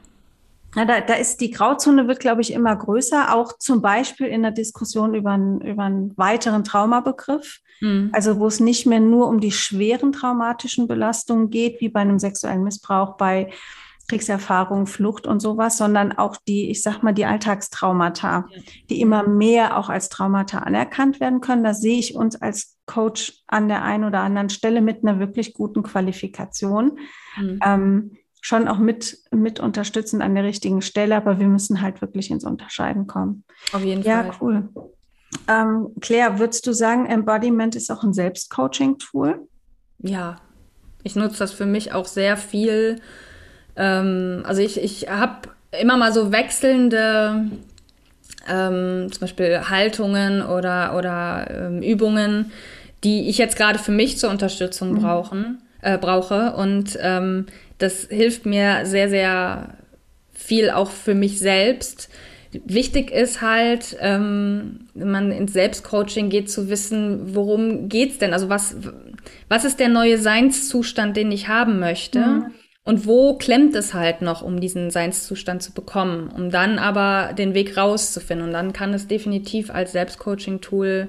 [0.79, 4.43] Ja, da, da ist die Grauzone wird, glaube ich, immer größer, auch zum Beispiel in
[4.43, 7.59] der Diskussion über, einen, über einen weiteren Traumabegriff.
[7.81, 8.11] Mhm.
[8.13, 12.21] Also wo es nicht mehr nur um die schweren traumatischen Belastungen geht, wie bei einem
[12.21, 13.51] sexuellen Missbrauch, bei
[14.09, 18.63] Kriegserfahrung, Flucht und sowas, sondern auch die, ich sag mal, die Alltagstraumata, ja.
[18.89, 21.65] die immer mehr auch als Traumata anerkannt werden können.
[21.65, 25.55] Da sehe ich uns als Coach an der einen oder anderen Stelle mit einer wirklich
[25.55, 27.01] guten Qualifikation.
[27.37, 27.59] Mhm.
[27.65, 32.31] Ähm, schon auch mit, mit unterstützen an der richtigen Stelle, aber wir müssen halt wirklich
[32.31, 33.45] ins Unterscheiden kommen.
[33.73, 34.27] Auf jeden ja, Fall.
[34.27, 34.69] Ja, cool.
[35.47, 39.47] Ähm, Claire, würdest du sagen, Embodiment ist auch ein Selbstcoaching-Tool?
[39.99, 40.37] Ja,
[41.03, 43.01] ich nutze das für mich auch sehr viel.
[43.77, 45.49] Ähm, also ich, ich habe
[45.81, 47.51] immer mal so wechselnde
[48.49, 52.53] ähm, zum Beispiel Haltungen oder, oder ähm, Übungen,
[53.05, 55.01] die ich jetzt gerade für mich zur Unterstützung mhm.
[55.01, 56.55] brauchen, äh, brauche.
[56.55, 57.47] Und ähm,
[57.79, 59.75] das hilft mir sehr, sehr
[60.33, 62.11] viel auch für mich selbst.
[62.65, 68.33] Wichtig ist halt, ähm, wenn man ins Selbstcoaching geht, zu wissen, worum geht's denn?
[68.33, 68.77] Also was,
[69.49, 72.21] was ist der neue Seinszustand, den ich haben möchte?
[72.21, 72.47] Mhm.
[72.85, 76.29] Und wo klemmt es halt noch, um diesen Seinszustand zu bekommen?
[76.29, 78.47] Um dann aber den Weg rauszufinden.
[78.47, 81.09] Und dann kann es definitiv als Selbstcoaching-Tool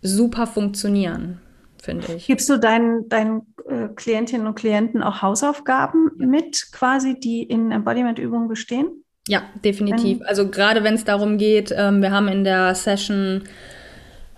[0.00, 1.40] super funktionieren
[1.86, 2.26] finde ich.
[2.26, 8.48] Gibst du deinen, deinen äh, Klientinnen und Klienten auch Hausaufgaben mit, quasi, die in Embodiment-Übungen
[8.48, 9.04] bestehen?
[9.28, 10.20] Ja, definitiv.
[10.24, 13.42] Also gerade wenn es darum geht, ähm, wir haben in der Session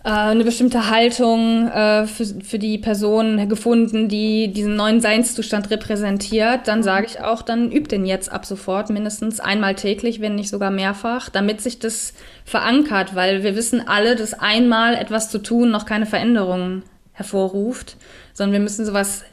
[0.03, 6.67] äh, eine bestimmte Haltung äh, für, für die Person gefunden, die diesen neuen Seinszustand repräsentiert,
[6.67, 10.49] dann sage ich auch, dann übt den jetzt ab sofort mindestens einmal täglich, wenn nicht
[10.49, 12.15] sogar mehrfach, damit sich das
[12.47, 17.97] verankert, weil wir wissen alle, dass einmal etwas zu tun noch keine Veränderung hervorruft,
[18.39, 19.25] sondern wir müssen sowas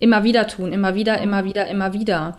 [0.00, 2.36] immer wieder tun, immer wieder, immer wieder, immer wieder,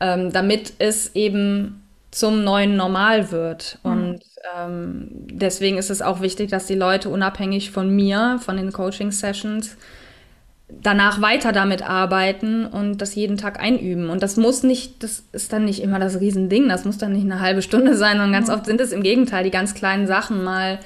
[0.00, 3.78] ähm, damit es eben zum neuen Normal wird.
[3.84, 3.90] Mhm.
[3.92, 4.20] Und
[4.56, 9.76] ähm, deswegen ist es auch wichtig, dass die Leute unabhängig von mir, von den Coaching-Sessions,
[10.68, 14.08] danach weiter damit arbeiten und das jeden Tag einüben.
[14.08, 17.24] Und das muss nicht, das ist dann nicht immer das Riesending, das muss dann nicht
[17.24, 18.54] eine halbe Stunde sein, sondern ganz ja.
[18.54, 20.78] oft sind es im Gegenteil die ganz kleinen Sachen mal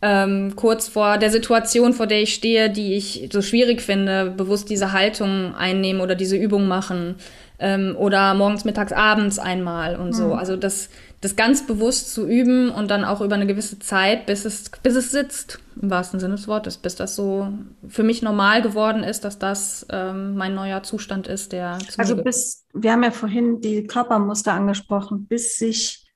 [0.00, 4.70] ähm, kurz vor der Situation, vor der ich stehe, die ich so schwierig finde, bewusst
[4.70, 7.16] diese Haltung einnehmen oder diese Übung machen
[7.58, 10.26] ähm, oder morgens, mittags, abends einmal und so.
[10.26, 10.32] Mhm.
[10.34, 10.88] Also das,
[11.20, 14.94] das ganz bewusst zu üben und dann auch über eine gewisse Zeit, bis es, bis
[14.94, 17.48] es sitzt, im wahrsten Sinne des Wortes, bis das so
[17.88, 22.64] für mich normal geworden ist, dass das ähm, mein neuer Zustand ist, der Also bis,
[22.72, 26.07] wir haben ja vorhin die Körpermuster angesprochen, bis sich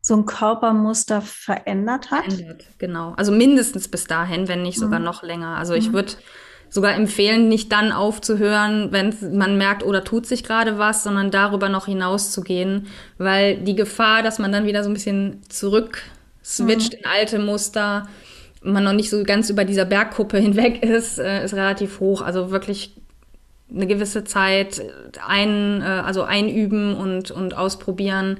[0.00, 2.24] so ein Körpermuster verändert hat.
[2.24, 3.12] Verändert, genau.
[3.16, 5.04] Also mindestens bis dahin, wenn nicht sogar mhm.
[5.04, 5.56] noch länger.
[5.56, 5.92] Also ich mhm.
[5.94, 6.12] würde
[6.70, 11.68] sogar empfehlen, nicht dann aufzuhören, wenn man merkt, oder tut sich gerade was, sondern darüber
[11.68, 12.86] noch hinauszugehen,
[13.18, 16.02] weil die Gefahr, dass man dann wieder so ein bisschen zurück
[16.44, 16.98] switcht mhm.
[17.00, 18.08] in alte Muster,
[18.62, 22.22] man noch nicht so ganz über dieser Bergkuppe hinweg ist, äh, ist relativ hoch.
[22.22, 22.96] Also wirklich
[23.72, 24.82] eine gewisse Zeit
[25.26, 28.38] ein, äh, also einüben und, und ausprobieren,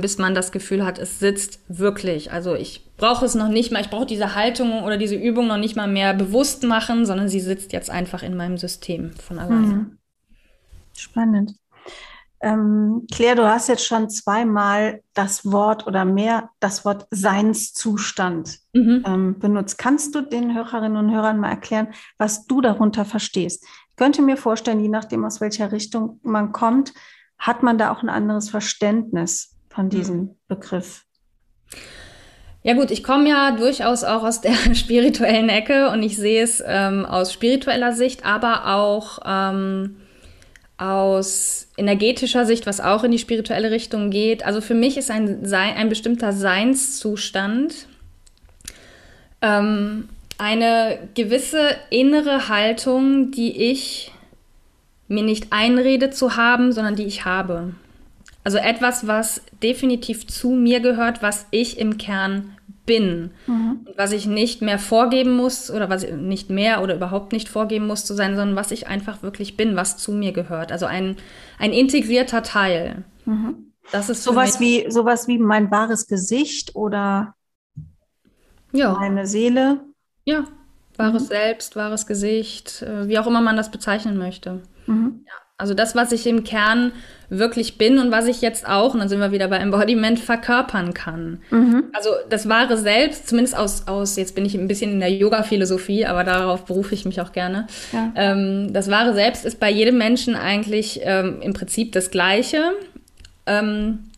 [0.00, 2.32] bis man das Gefühl hat, es sitzt wirklich.
[2.32, 5.56] Also ich brauche es noch nicht mal, ich brauche diese Haltung oder diese Übung noch
[5.56, 9.66] nicht mal mehr bewusst machen, sondern sie sitzt jetzt einfach in meinem System von alleine.
[9.66, 9.98] Mhm.
[10.96, 11.54] Spannend.
[12.42, 19.04] Ähm, Claire, du hast jetzt schon zweimal das Wort oder mehr das Wort Seinszustand mhm.
[19.06, 19.76] ähm, benutzt.
[19.78, 21.88] Kannst du den Hörerinnen und Hörern mal erklären,
[22.18, 23.64] was du darunter verstehst?
[23.90, 26.94] Ich könnte mir vorstellen, je nachdem, aus welcher Richtung man kommt,
[27.38, 29.90] hat man da auch ein anderes Verständnis von mhm.
[29.90, 30.30] diesem.
[30.48, 31.06] Begriff?
[32.62, 36.62] Ja gut, ich komme ja durchaus auch aus der spirituellen Ecke und ich sehe es
[36.66, 39.96] ähm, aus spiritueller Sicht, aber auch ähm,
[40.76, 44.44] aus energetischer Sicht, was auch in die spirituelle Richtung geht.
[44.44, 47.86] Also für mich ist ein, ein bestimmter Seinszustand
[49.42, 54.12] ähm, eine gewisse innere Haltung, die ich
[55.08, 57.74] mir nicht einrede zu haben, sondern die ich habe.
[58.42, 63.30] Also etwas, was definitiv zu mir gehört, was ich im Kern bin.
[63.46, 63.86] Mhm.
[63.96, 67.86] Was ich nicht mehr vorgeben muss oder was ich nicht mehr oder überhaupt nicht vorgeben
[67.86, 70.72] muss zu sein, sondern was ich einfach wirklich bin, was zu mir gehört.
[70.72, 71.16] Also ein,
[71.58, 73.04] ein integrierter Teil.
[73.26, 73.72] Mhm.
[73.92, 77.34] Das ist sowas wie, sowas wie mein wahres Gesicht oder
[78.72, 78.94] ja.
[78.94, 79.80] meine Seele.
[80.24, 80.44] Ja,
[80.96, 81.28] wahres mhm.
[81.28, 84.62] Selbst, wahres Gesicht, äh, wie auch immer man das bezeichnen möchte.
[84.86, 85.24] Mhm.
[85.26, 85.32] Ja.
[85.60, 86.92] Also das, was ich im Kern
[87.28, 90.94] wirklich bin und was ich jetzt auch, und dann sind wir wieder bei Embodiment, verkörpern
[90.94, 91.38] kann.
[91.50, 91.84] Mhm.
[91.92, 96.06] Also das wahre Selbst, zumindest aus, aus, jetzt bin ich ein bisschen in der Yoga-Philosophie,
[96.06, 97.68] aber darauf berufe ich mich auch gerne.
[97.92, 98.12] Ja.
[98.16, 102.72] Ähm, das wahre Selbst ist bei jedem Menschen eigentlich ähm, im Prinzip das Gleiche.
[103.46, 104.10] Ähm,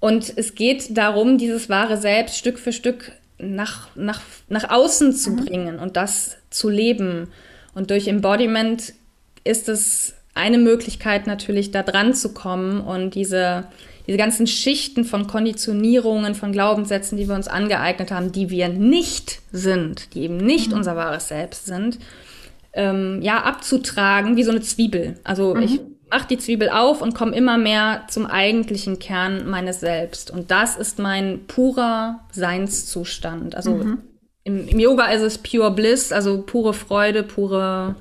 [0.00, 5.30] und es geht darum, dieses wahre Selbst Stück für Stück nach, nach, nach außen zu
[5.30, 5.36] mhm.
[5.36, 7.28] bringen und das zu leben.
[7.74, 8.92] Und durch Embodiment
[9.44, 13.64] ist es eine Möglichkeit natürlich da dran zu kommen und diese,
[14.06, 19.40] diese ganzen Schichten von Konditionierungen, von Glaubenssätzen, die wir uns angeeignet haben, die wir nicht
[19.52, 20.78] sind, die eben nicht mhm.
[20.78, 21.98] unser wahres Selbst sind,
[22.72, 25.20] ähm, ja, abzutragen wie so eine Zwiebel.
[25.22, 25.62] Also mhm.
[25.62, 30.30] ich mache die Zwiebel auf und komme immer mehr zum eigentlichen Kern meines Selbst.
[30.30, 33.54] Und das ist mein purer Seinszustand.
[33.54, 33.98] Also mhm.
[34.42, 37.94] im, im, Yoga ist es pure Bliss, also pure Freude, pure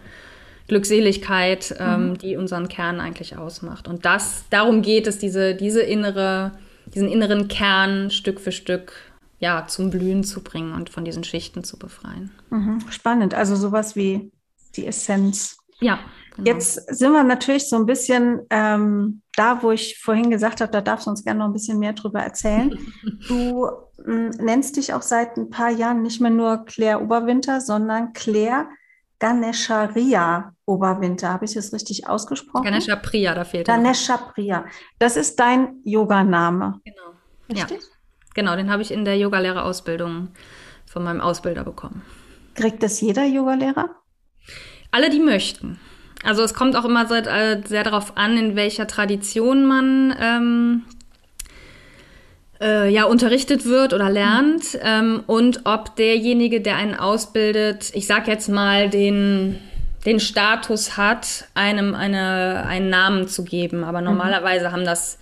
[0.74, 2.18] Glückseligkeit, ähm, mhm.
[2.18, 3.88] die unseren Kern eigentlich ausmacht.
[3.88, 6.54] Und das, darum geht es, diese, diese innere,
[6.88, 8.94] diesen inneren Kern Stück für Stück
[9.38, 12.32] ja, zum Blühen zu bringen und von diesen Schichten zu befreien.
[12.50, 12.80] Mhm.
[12.90, 13.36] Spannend.
[13.36, 14.32] Also sowas wie
[14.76, 15.58] die Essenz.
[15.80, 16.00] Ja.
[16.36, 16.50] Genau.
[16.50, 20.82] Jetzt sind wir natürlich so ein bisschen ähm, da, wo ich vorhin gesagt habe, da
[20.82, 22.76] darfst du uns gerne noch ein bisschen mehr drüber erzählen.
[23.28, 23.68] du
[24.08, 28.68] äh, nennst dich auch seit ein paar Jahren nicht mehr nur Claire Oberwinter, sondern Claire
[29.24, 31.30] Ganesha Ria Oberwinter.
[31.30, 32.66] Habe ich das richtig ausgesprochen?
[32.66, 34.66] Ganesha Priya, da fehlt Ganesha Priya.
[35.00, 36.82] Das ist dein Yoganame.
[36.84, 37.16] Genau.
[37.50, 37.82] Richtig?
[37.82, 37.88] Ja.
[38.34, 40.28] Genau, den habe ich in der Yogalehrerausbildung
[40.86, 42.02] von meinem Ausbilder bekommen.
[42.56, 43.92] Kriegt das jeder Yogalehrer?
[44.92, 45.80] Alle, die möchten.
[46.26, 50.84] Also es kommt auch immer sehr, äh, sehr darauf an, in welcher Tradition man ähm,
[52.64, 58.28] äh, ja unterrichtet wird oder lernt ähm, und ob derjenige, der einen ausbildet, ich sag
[58.28, 59.60] jetzt mal den
[60.06, 63.84] den Status hat, einem eine, einen Namen zu geben.
[63.84, 64.06] Aber mhm.
[64.06, 65.18] normalerweise haben das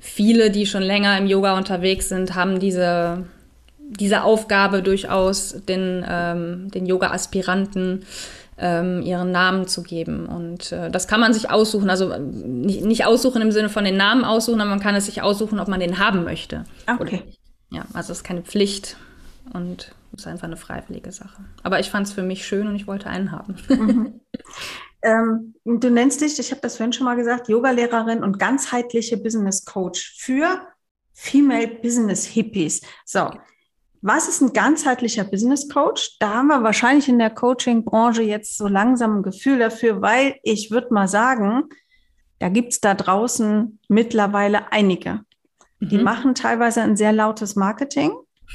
[0.00, 3.24] viele, die schon länger im Yoga unterwegs sind, haben diese,
[3.78, 8.04] diese Aufgabe durchaus den, ähm, den Yoga-Aspiranten
[8.58, 10.26] ähm, ihren Namen zu geben.
[10.26, 11.90] Und äh, das kann man sich aussuchen.
[11.90, 15.06] Also äh, nicht, nicht aussuchen im Sinne von den Namen aussuchen, aber man kann es
[15.06, 16.64] sich aussuchen, ob man den haben möchte.
[16.86, 17.22] Okay.
[17.70, 18.96] Ja, also es ist keine Pflicht.
[19.52, 21.44] Und Das ist einfach eine freiwillige Sache.
[21.62, 23.56] Aber ich fand es für mich schön und ich wollte einen haben.
[23.68, 24.20] Mhm.
[25.04, 29.66] Ähm, du nennst dich, ich habe das vorhin schon mal gesagt, Yogalehrerin und ganzheitliche Business
[29.66, 30.66] Coach für
[31.12, 32.80] Female Business Hippies.
[33.04, 33.30] So,
[34.06, 36.18] was ist ein ganzheitlicher Business Coach?
[36.20, 40.70] Da haben wir wahrscheinlich in der Coaching-Branche jetzt so langsam ein Gefühl dafür, weil ich
[40.70, 41.70] würde mal sagen,
[42.38, 45.20] da gibt es da draußen mittlerweile einige.
[45.80, 46.04] Die mhm.
[46.04, 48.12] machen teilweise ein sehr lautes Marketing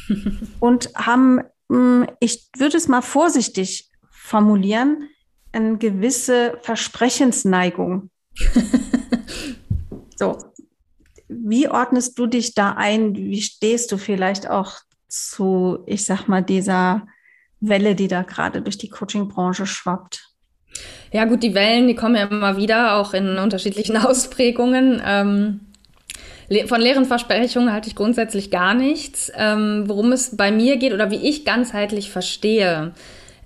[0.59, 5.09] und haben, hm, ich würde es mal vorsichtig formulieren,
[5.51, 8.11] eine gewisse Versprechensneigung.
[10.15, 10.37] so,
[11.27, 13.15] wie ordnest du dich da ein?
[13.15, 14.73] Wie stehst du vielleicht auch
[15.09, 17.07] zu, ich sag mal, dieser
[17.59, 20.29] Welle, die da gerade durch die Coaching-Branche schwappt?
[21.11, 25.01] Ja, gut, die Wellen, die kommen ja immer wieder, auch in unterschiedlichen Ausprägungen.
[25.05, 25.61] Ähm,
[26.67, 29.31] von leeren Versprechungen halte ich grundsätzlich gar nichts.
[29.35, 32.93] Ähm, worum es bei mir geht oder wie ich ganzheitlich verstehe,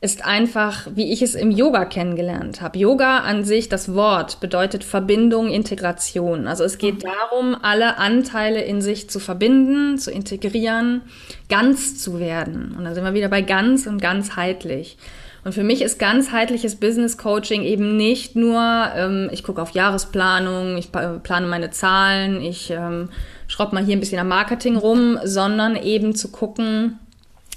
[0.03, 2.77] ist einfach, wie ich es im Yoga kennengelernt habe.
[2.77, 6.45] Yoga an sich, das Wort, bedeutet Verbindung, Integration.
[6.45, 11.03] Also es geht darum, alle Anteile in sich zu verbinden, zu integrieren,
[11.47, 12.75] ganz zu werden.
[12.77, 14.97] Und dann sind wir wieder bei ganz und ganzheitlich.
[15.45, 18.61] Und für mich ist ganzheitliches Business Coaching eben nicht nur,
[18.97, 23.07] ähm, ich gucke auf Jahresplanung, ich plane meine Zahlen, ich ähm,
[23.47, 26.99] schraube mal hier ein bisschen am Marketing rum, sondern eben zu gucken,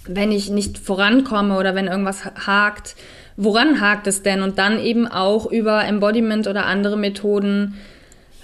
[0.09, 2.97] wenn ich nicht vorankomme oder wenn irgendwas hakt,
[3.37, 4.43] woran hakt es denn?
[4.43, 7.77] Und dann eben auch über Embodiment oder andere Methoden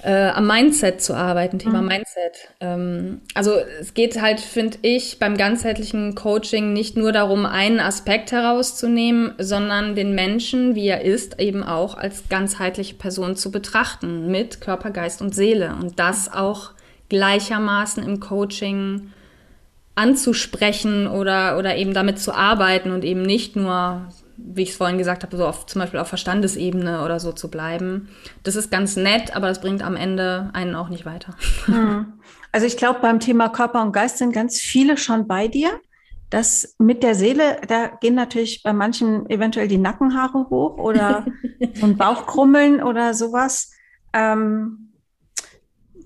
[0.03, 1.89] äh, am Mindset zu arbeiten, Thema mhm.
[1.89, 2.49] Mindset.
[2.61, 8.33] Ähm, also es geht halt, finde ich, beim ganzheitlichen Coaching nicht nur darum, einen Aspekt
[8.33, 14.61] herauszunehmen, sondern den Menschen, wie er ist, eben auch als ganzheitliche Person zu betrachten, mit
[14.61, 15.77] Körper, Geist und Seele.
[15.81, 16.73] Und das auch
[17.09, 19.13] gleichermaßen im Coaching
[19.95, 24.99] anzusprechen oder, oder eben damit zu arbeiten und eben nicht nur, wie ich es vorhin
[24.99, 28.09] gesagt habe, so auf, zum Beispiel auf Verstandesebene oder so zu bleiben.
[28.43, 31.35] Das ist ganz nett, aber das bringt am Ende einen auch nicht weiter.
[31.67, 32.15] Hm.
[32.53, 35.71] Also ich glaube, beim Thema Körper und Geist sind ganz viele schon bei dir.
[36.31, 41.27] Das mit der Seele, da gehen natürlich bei manchen eventuell die Nackenhaare hoch oder
[41.75, 43.73] so ein Bauchkrummeln oder sowas.
[44.15, 44.92] Ähm,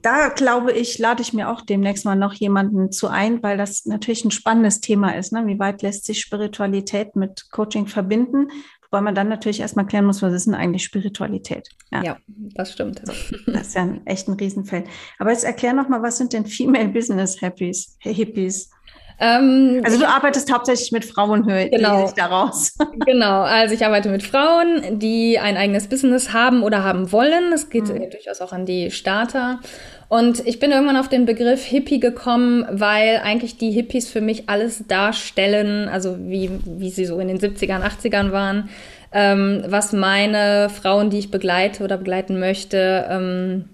[0.07, 3.87] da glaube ich, lade ich mir auch demnächst mal noch jemanden zu ein, weil das
[3.87, 5.33] natürlich ein spannendes Thema ist.
[5.33, 5.49] Ne?
[5.49, 8.47] Wie weit lässt sich Spiritualität mit Coaching verbinden?
[8.89, 11.71] Wobei man dann natürlich erstmal klären muss, was ist denn eigentlich Spiritualität?
[11.91, 13.03] Ja, ja das stimmt.
[13.47, 14.87] Das ist ja ein, echt ein Riesenfeld.
[15.19, 17.97] Aber jetzt erklär noch mal, was sind denn Female Business Hippies?
[17.99, 18.71] Hippies?
[19.19, 22.05] Ähm, also du arbeitest hauptsächlich mit Frauen, höre genau.
[22.05, 22.75] ich daraus.
[23.07, 27.53] genau, also ich arbeite mit Frauen, die ein eigenes Business haben oder haben wollen.
[27.53, 28.11] Es geht mhm.
[28.11, 29.61] durchaus auch an die Starter.
[30.09, 34.49] Und ich bin irgendwann auf den Begriff Hippie gekommen, weil eigentlich die Hippies für mich
[34.49, 38.69] alles darstellen, also wie, wie sie so in den 70ern, 80ern waren,
[39.13, 43.65] ähm, was meine Frauen, die ich begleite oder begleiten möchte, ähm,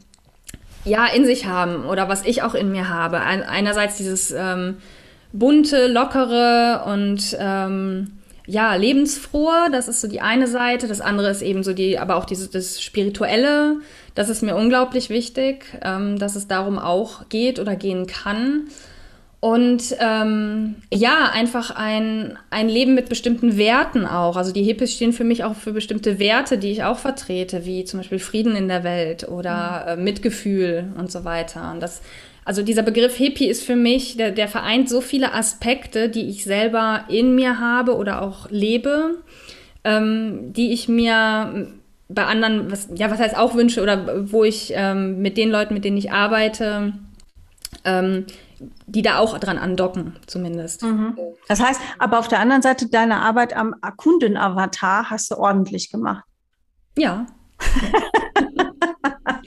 [0.85, 3.21] ja, in sich haben oder was ich auch in mir habe.
[3.21, 4.79] einerseits dieses ähm,
[5.33, 10.89] bunte, lockere und ähm, ja, lebensfrohe, das ist so die eine Seite.
[10.89, 13.77] Das andere ist eben so die, aber auch dieses das Spirituelle,
[14.15, 18.69] das ist mir unglaublich wichtig, ähm, dass es darum auch geht oder gehen kann.
[19.39, 24.37] Und ähm, ja, einfach ein, ein Leben mit bestimmten Werten auch.
[24.37, 27.85] Also die Hippies stehen für mich auch für bestimmte Werte, die ich auch vertrete, wie
[27.85, 31.73] zum Beispiel Frieden in der Welt oder äh, Mitgefühl und so weiter.
[31.73, 32.03] Und das
[32.45, 36.45] also dieser Begriff Hippie ist für mich, der, der vereint so viele Aspekte, die ich
[36.45, 39.23] selber in mir habe oder auch lebe,
[39.85, 41.69] ähm, die ich mir
[42.09, 45.75] bei anderen, was, ja, was heißt auch wünsche oder wo ich ähm, mit den Leuten,
[45.75, 46.95] mit denen ich arbeite,
[47.85, 48.27] ähm,
[48.87, 50.83] die da auch dran andocken, zumindest.
[50.83, 51.17] Mhm.
[51.49, 56.25] Das heißt, aber auf der anderen Seite deine Arbeit am Kundenavatar hast du ordentlich gemacht.
[56.97, 57.27] Ja.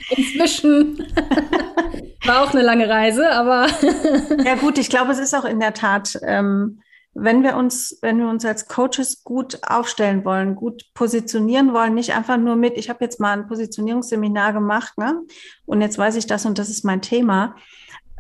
[0.10, 0.98] Inzwischen.
[2.26, 3.68] War auch eine lange Reise, aber.
[4.46, 6.82] ja, gut, ich glaube, es ist auch in der Tat, ähm,
[7.14, 12.14] wenn wir uns, wenn wir uns als Coaches gut aufstellen wollen, gut positionieren wollen, nicht
[12.14, 15.22] einfach nur mit, ich habe jetzt mal ein Positionierungsseminar gemacht, ne?
[15.66, 17.56] Und jetzt weiß ich das und das ist mein Thema.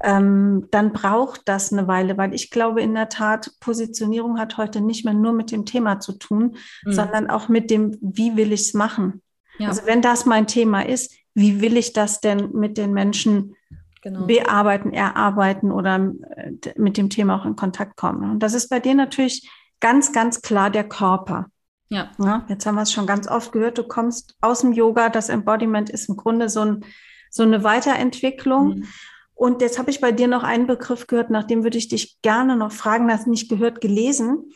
[0.01, 4.81] Ähm, dann braucht das eine Weile, weil ich glaube in der Tat, Positionierung hat heute
[4.81, 6.91] nicht mehr nur mit dem Thema zu tun, mhm.
[6.91, 9.21] sondern auch mit dem, wie will ich es machen.
[9.57, 9.69] Ja.
[9.69, 13.55] Also wenn das mein Thema ist, wie will ich das denn mit den Menschen
[14.01, 14.25] genau.
[14.25, 18.31] bearbeiten, erarbeiten oder äh, mit dem Thema auch in Kontakt kommen.
[18.31, 19.49] Und das ist bei dir natürlich
[19.81, 21.47] ganz, ganz klar der Körper.
[21.89, 22.09] Ja.
[22.17, 25.29] ja jetzt haben wir es schon ganz oft gehört, du kommst aus dem Yoga, das
[25.29, 26.85] Embodiment ist im Grunde so, ein,
[27.29, 28.77] so eine Weiterentwicklung.
[28.77, 28.87] Mhm.
[29.33, 32.21] Und jetzt habe ich bei dir noch einen Begriff gehört, nach dem würde ich dich
[32.21, 34.51] gerne noch fragen, hast nicht gehört, gelesen.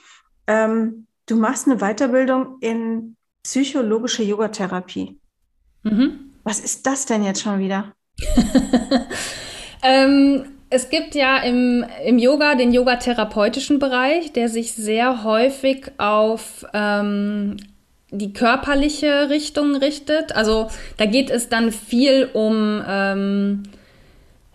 [0.48, 5.20] Ähm, du machst eine Weiterbildung in psychologische Yogatherapie.
[5.84, 6.29] Mhm.
[6.44, 7.94] Was ist das denn jetzt schon wieder?
[9.84, 16.66] ähm, es gibt ja im, im Yoga den yogatherapeutischen Bereich, der sich sehr häufig auf
[16.74, 17.58] ähm,
[18.12, 20.36] die körperliche Richtung richtet.
[20.36, 23.64] Also da geht es dann viel um ähm,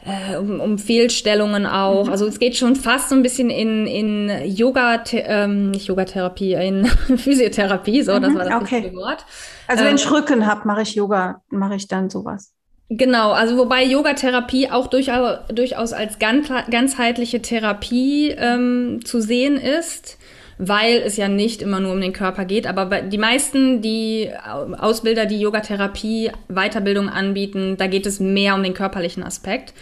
[0.05, 2.07] äh, um, um Fehlstellungen auch.
[2.07, 2.11] Mhm.
[2.11, 6.87] Also es geht schon fast so ein bisschen in, in Yoga, ähm, nicht Yogatherapie, in
[7.17, 8.93] Physiotherapie, so, mhm, das war das okay.
[8.95, 9.25] Wort.
[9.67, 12.53] Also wenn ähm, ich Rücken habe, mache ich Yoga, mache ich dann sowas.
[12.91, 20.19] Genau, also wobei Yogatherapie auch durchaus, durchaus als ganz, ganzheitliche Therapie ähm, zu sehen ist
[20.59, 22.67] weil es ja nicht immer nur um den Körper geht.
[22.67, 24.31] Aber die meisten, die
[24.79, 29.75] Ausbilder, die Yogatherapie, Weiterbildung anbieten, da geht es mehr um den körperlichen Aspekt.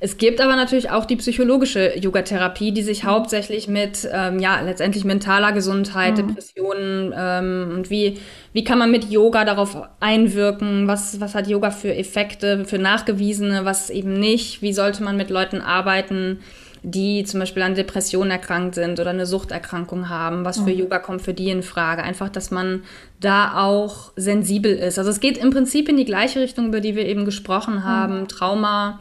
[0.00, 5.04] Es gibt aber natürlich auch die psychologische Yogatherapie, die sich hauptsächlich mit, ähm, ja, letztendlich
[5.04, 6.28] mentaler Gesundheit, mhm.
[6.28, 8.18] Depressionen ähm, und wie,
[8.52, 13.64] wie kann man mit Yoga darauf einwirken, was, was hat Yoga für Effekte, für nachgewiesene,
[13.64, 16.38] was eben nicht, wie sollte man mit Leuten arbeiten,
[16.82, 20.44] die zum Beispiel an Depressionen erkrankt sind oder eine Suchterkrankung haben.
[20.44, 20.78] Was für mhm.
[20.78, 22.02] Yoga kommt für die in Frage?
[22.02, 22.82] Einfach, dass man
[23.20, 24.98] da auch sensibel ist.
[24.98, 28.20] Also es geht im Prinzip in die gleiche Richtung, über die wir eben gesprochen haben.
[28.20, 28.28] Mhm.
[28.28, 29.00] Trauma,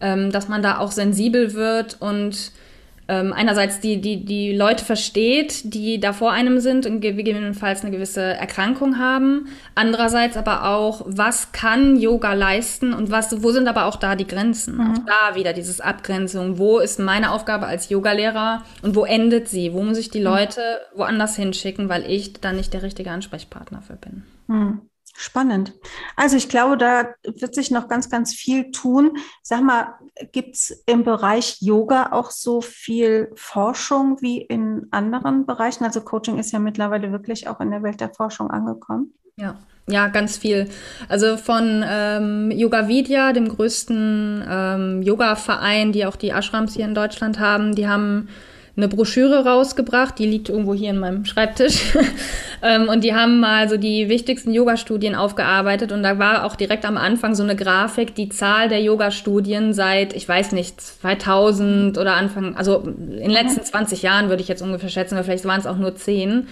[0.00, 2.52] ähm, dass man da auch sensibel wird und
[3.08, 7.92] ähm, einerseits die, die, die Leute versteht, die da vor einem sind und gegebenenfalls eine
[7.92, 9.48] gewisse Erkrankung haben.
[9.74, 14.26] Andererseits aber auch, was kann Yoga leisten und was, wo sind aber auch da die
[14.26, 14.76] Grenzen?
[14.76, 14.90] Mhm.
[14.90, 16.58] Auch da wieder dieses Abgrenzung.
[16.58, 19.72] Wo ist meine Aufgabe als Yogalehrer und wo endet sie?
[19.72, 20.24] Wo muss ich die mhm.
[20.24, 20.60] Leute
[20.94, 24.24] woanders hinschicken, weil ich da nicht der richtige Ansprechpartner für bin?
[24.48, 24.80] Mhm.
[25.18, 25.72] Spannend.
[26.14, 29.16] Also ich glaube, da wird sich noch ganz, ganz viel tun.
[29.42, 29.94] Sag mal,
[30.32, 35.84] gibt es im Bereich Yoga auch so viel Forschung wie in anderen Bereichen?
[35.84, 39.14] Also Coaching ist ja mittlerweile wirklich auch in der Welt der Forschung angekommen.
[39.36, 39.56] Ja,
[39.88, 40.68] ja, ganz viel.
[41.08, 46.94] Also von ähm, Yoga Vidya, dem größten ähm, Yoga-Verein, die auch die Ashrams hier in
[46.94, 48.28] Deutschland haben, die haben
[48.76, 51.94] eine Broschüre rausgebracht, die liegt irgendwo hier in meinem Schreibtisch.
[52.62, 56.84] ähm, und die haben mal so die wichtigsten Yoga-Studien aufgearbeitet und da war auch direkt
[56.84, 62.14] am Anfang so eine Grafik, die Zahl der Yoga-Studien seit, ich weiß nicht, 2000 oder
[62.14, 65.60] Anfang, also in den letzten 20 Jahren würde ich jetzt ungefähr schätzen, oder vielleicht waren
[65.60, 66.46] es auch nur 10.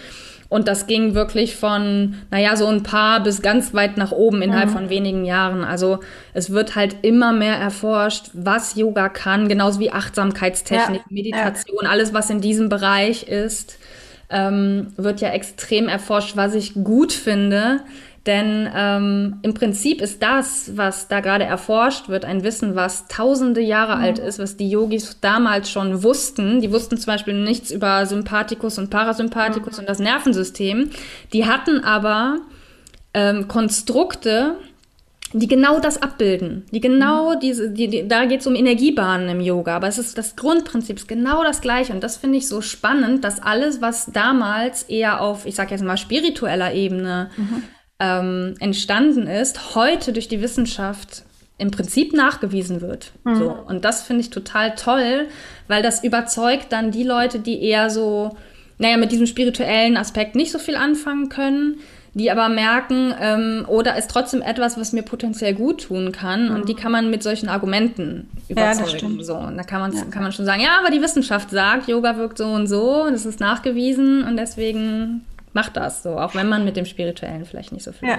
[0.48, 4.68] Und das ging wirklich von, naja, so ein paar bis ganz weit nach oben innerhalb
[4.68, 4.74] mhm.
[4.74, 5.64] von wenigen Jahren.
[5.64, 6.00] Also
[6.32, 11.06] es wird halt immer mehr erforscht, was Yoga kann, genauso wie Achtsamkeitstechnik, ja.
[11.08, 11.90] Meditation, ja.
[11.90, 13.78] alles, was in diesem Bereich ist,
[14.30, 17.80] ähm, wird ja extrem erforscht, was ich gut finde.
[18.26, 23.60] Denn ähm, im Prinzip ist das, was da gerade erforscht wird, ein Wissen, was tausende
[23.60, 24.02] Jahre mhm.
[24.02, 26.62] alt ist, was die Yogis damals schon wussten.
[26.62, 29.80] Die wussten zum Beispiel nichts über Sympathikus und Parasympathikus mhm.
[29.80, 30.90] und das Nervensystem.
[31.34, 32.38] Die hatten aber
[33.12, 34.56] ähm, Konstrukte,
[35.34, 36.64] die genau das abbilden.
[36.70, 37.40] Die genau mhm.
[37.40, 40.96] diese, die, die, da geht es um Energiebahnen im Yoga, aber es ist das Grundprinzip
[40.96, 41.92] ist genau das gleiche.
[41.92, 45.84] Und das finde ich so spannend, dass alles, was damals eher auf, ich sag jetzt
[45.84, 47.64] mal, spiritueller Ebene mhm
[48.04, 51.24] ähm, entstanden ist, heute durch die Wissenschaft
[51.56, 53.12] im Prinzip nachgewiesen wird.
[53.24, 53.36] Mhm.
[53.36, 53.50] So.
[53.50, 55.28] Und das finde ich total toll,
[55.68, 58.36] weil das überzeugt dann die Leute, die eher so,
[58.78, 61.76] naja, mit diesem spirituellen Aspekt nicht so viel anfangen können,
[62.12, 66.48] die aber merken, ähm, oder ist trotzdem etwas, was mir potenziell gut tun kann.
[66.48, 66.54] Mhm.
[66.54, 69.18] Und die kann man mit solchen Argumenten überzeugen.
[69.18, 69.36] Ja, so.
[69.36, 70.04] Und da kann man, ja.
[70.10, 73.26] kann man schon sagen, ja, aber die Wissenschaft sagt, Yoga wirkt so und so, das
[73.26, 75.24] ist nachgewiesen und deswegen
[75.54, 78.08] macht das so, auch wenn man mit dem Spirituellen vielleicht nicht so viel.
[78.08, 78.18] Ja.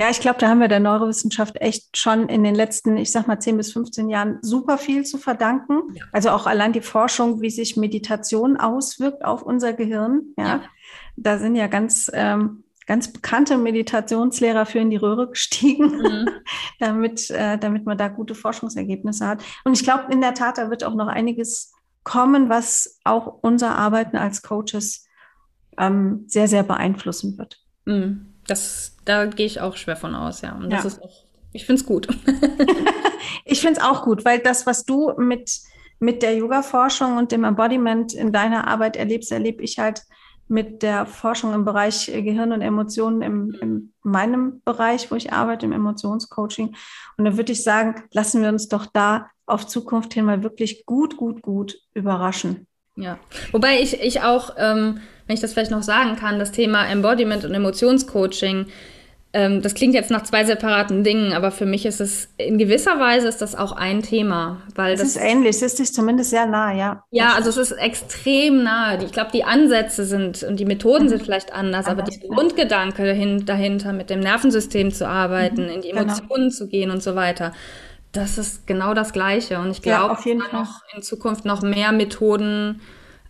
[0.00, 3.28] Ja, ich glaube, da haben wir der Neurowissenschaft echt schon in den letzten, ich sag
[3.28, 5.94] mal, 10 bis 15 Jahren super viel zu verdanken.
[5.94, 6.02] Ja.
[6.10, 10.34] Also auch allein die Forschung, wie sich Meditation auswirkt auf unser Gehirn.
[10.36, 10.62] Ja, ja.
[11.16, 16.28] da sind ja ganz, ähm, ganz bekannte Meditationslehrer für in die Röhre gestiegen, mhm.
[16.80, 19.44] damit, äh, damit man da gute Forschungsergebnisse hat.
[19.64, 21.72] Und ich glaube, in der Tat, da wird auch noch einiges
[22.02, 25.06] kommen, was auch unser Arbeiten als Coaches
[25.78, 27.60] ähm, sehr, sehr beeinflussen wird.
[27.84, 30.54] Mm, das, da gehe ich auch schwer von aus, ja.
[30.54, 30.88] Und das ja.
[30.88, 32.08] ist auch, ich finde es gut.
[33.44, 35.60] ich finde es auch gut, weil das, was du mit,
[35.98, 40.02] mit der Yoga-Forschung und dem Embodiment in deiner Arbeit erlebst, erlebe ich halt
[40.46, 45.66] mit der Forschung im Bereich Gehirn und Emotionen im, in meinem Bereich, wo ich arbeite,
[45.66, 46.74] im Emotionscoaching.
[47.16, 50.84] Und da würde ich sagen, lassen wir uns doch da auf Zukunft hin mal wirklich
[50.86, 52.66] gut, gut, gut überraschen.
[52.96, 53.18] Ja,
[53.52, 57.44] wobei ich, ich auch, ähm, wenn ich das vielleicht noch sagen kann, das Thema Embodiment
[57.44, 58.66] und Emotionscoaching,
[59.34, 63.00] ähm, das klingt jetzt nach zwei separaten Dingen, aber für mich ist es in gewisser
[63.00, 66.30] Weise ist das auch ein Thema, weil es das ist ähnlich, es ist dich zumindest
[66.30, 67.02] sehr nah, ja.
[67.10, 69.02] Ja, also es ist extrem nah.
[69.02, 71.08] Ich glaube, die Ansätze sind und die Methoden mhm.
[71.08, 75.70] sind vielleicht anders, anders aber der Grundgedanke dahinter, mit dem Nervensystem zu arbeiten, mhm.
[75.70, 76.02] in die genau.
[76.02, 76.54] Emotionen genau.
[76.54, 77.52] zu gehen und so weiter,
[78.12, 79.58] das ist genau das Gleiche.
[79.58, 82.80] Und ich glaube, ja, noch in Zukunft noch mehr Methoden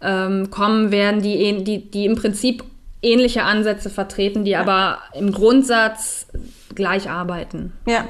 [0.04, 2.62] ähm, kommen werden, die, die, die im Prinzip
[3.02, 4.60] ähnliche Ansätze vertreten, die ja.
[4.60, 6.26] aber im Grundsatz
[6.74, 7.72] gleich arbeiten.
[7.86, 8.06] Ja.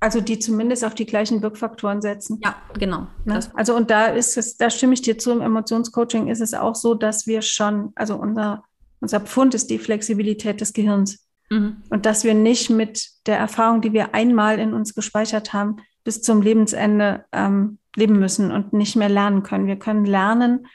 [0.00, 2.40] Also die zumindest auf die gleichen Wirkfaktoren setzen.
[2.44, 3.06] Ja, genau.
[3.24, 3.40] Ne?
[3.54, 6.74] Also und da ist es, da stimme ich dir zu, im Emotionscoaching ist es auch
[6.74, 8.64] so, dass wir schon, also unser,
[9.00, 11.26] unser Pfund ist die Flexibilität des Gehirns.
[11.50, 11.76] Mhm.
[11.88, 16.20] Und dass wir nicht mit der Erfahrung, die wir einmal in uns gespeichert haben, bis
[16.20, 19.66] zum Lebensende ähm, leben müssen und nicht mehr lernen können.
[19.66, 20.66] Wir können lernen,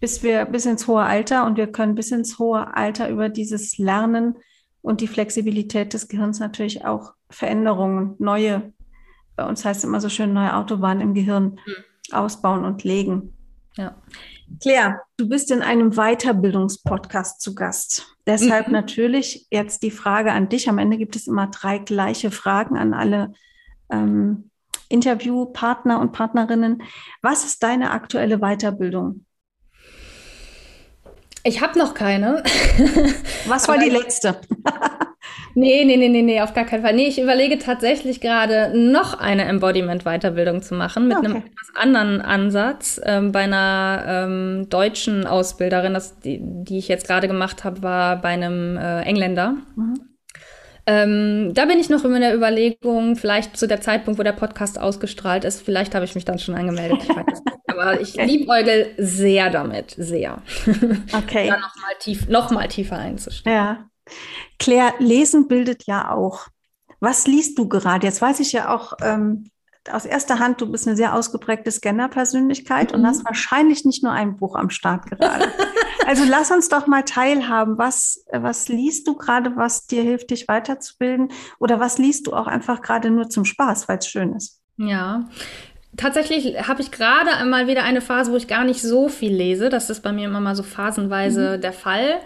[0.00, 3.78] bis wir bis ins hohe Alter und wir können bis ins hohe Alter über dieses
[3.78, 4.36] Lernen
[4.82, 8.72] und die Flexibilität des Gehirns natürlich auch Veränderungen, neue,
[9.34, 12.12] bei uns heißt es immer so schön, neue Autobahnen im Gehirn mhm.
[12.12, 13.32] ausbauen und legen.
[13.76, 13.96] Ja.
[14.60, 18.16] Claire, du bist in einem Weiterbildungspodcast zu Gast.
[18.26, 18.74] Deshalb mhm.
[18.74, 20.68] natürlich jetzt die Frage an dich.
[20.68, 23.32] Am Ende gibt es immer drei gleiche Fragen an alle
[23.90, 24.50] ähm,
[24.88, 26.82] Interviewpartner und Partnerinnen.
[27.22, 29.26] Was ist deine aktuelle Weiterbildung?
[31.46, 32.42] Ich habe noch keine.
[33.46, 34.34] Was war die letzte?
[35.54, 36.92] nee, nee, nee, nee, nee, auf gar keinen Fall.
[36.92, 41.26] Nee, ich überlege tatsächlich gerade noch eine Embodiment-Weiterbildung zu machen mit okay.
[41.26, 43.00] einem etwas anderen Ansatz.
[43.04, 48.20] Ähm, bei einer ähm, deutschen Ausbilderin, das, die, die ich jetzt gerade gemacht habe, war
[48.20, 49.54] bei einem äh, Engländer.
[49.76, 50.15] Mhm.
[50.88, 54.80] Ähm, da bin ich noch in der Überlegung, vielleicht zu der Zeitpunkt, wo der Podcast
[54.80, 56.98] ausgestrahlt ist, vielleicht habe ich mich dann schon angemeldet.
[57.02, 57.42] Ich weiß nicht.
[57.66, 60.42] Aber ich liebäugel sehr damit, sehr.
[61.12, 61.48] Okay.
[61.48, 63.52] da nochmal tief, noch mal tiefer einzusteigen.
[63.52, 63.90] Ja.
[64.58, 66.46] Claire, Lesen bildet ja auch.
[67.00, 68.06] Was liest du gerade?
[68.06, 69.50] Jetzt weiß ich ja auch ähm,
[69.90, 73.00] aus erster Hand, du bist eine sehr ausgeprägte Scanner-Persönlichkeit mhm.
[73.00, 75.46] und hast wahrscheinlich nicht nur ein Buch am Start gerade.
[76.06, 77.78] Also lass uns doch mal teilhaben.
[77.78, 81.32] Was, was liest du gerade, was dir hilft, dich weiterzubilden?
[81.58, 84.60] Oder was liest du auch einfach gerade nur zum Spaß, weil es schön ist?
[84.76, 85.24] Ja.
[85.96, 89.68] Tatsächlich habe ich gerade einmal wieder eine Phase, wo ich gar nicht so viel lese.
[89.68, 91.60] Das ist bei mir immer mal so phasenweise mhm.
[91.60, 92.20] der Fall.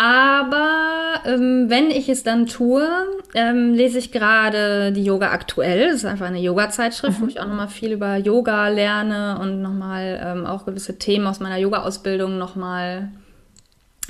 [0.00, 2.88] Aber ähm, wenn ich es dann tue,
[3.34, 5.88] ähm, lese ich gerade die Yoga aktuell.
[5.88, 7.22] Das ist einfach eine Yoga-Zeitschrift, mhm.
[7.22, 11.40] wo ich auch nochmal viel über Yoga lerne und nochmal ähm, auch gewisse Themen aus
[11.40, 13.10] meiner Yoga-Ausbildung nochmal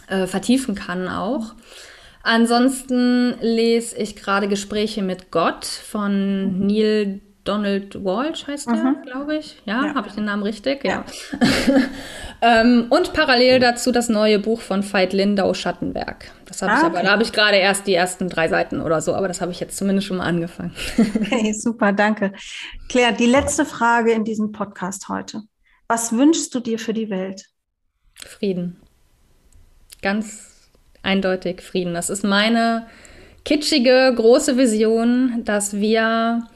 [0.06, 1.54] äh, vertiefen kann auch.
[2.22, 6.66] Ansonsten lese ich gerade Gespräche mit Gott von mhm.
[6.68, 9.02] Neil Donald Walsh heißt er, mhm.
[9.02, 9.56] glaube ich.
[9.64, 9.94] Ja, ja.
[9.94, 10.84] habe ich den Namen richtig?
[10.84, 11.04] Ja.
[11.68, 11.80] ja.
[12.60, 16.30] ähm, und parallel dazu das neue Buch von Veit Lindau Schattenberg.
[16.46, 19.00] Das habe ah, ich aber, da habe ich gerade erst die ersten drei Seiten oder
[19.00, 20.72] so, aber das habe ich jetzt zumindest schon mal angefangen.
[20.96, 22.32] hey, super, danke.
[22.88, 25.42] Claire, die letzte Frage in diesem Podcast heute.
[25.88, 27.46] Was wünschst du dir für die Welt?
[28.14, 28.80] Frieden.
[30.02, 30.68] Ganz
[31.02, 31.94] eindeutig Frieden.
[31.94, 32.86] Das ist meine
[33.44, 36.46] kitschige, große Vision, dass wir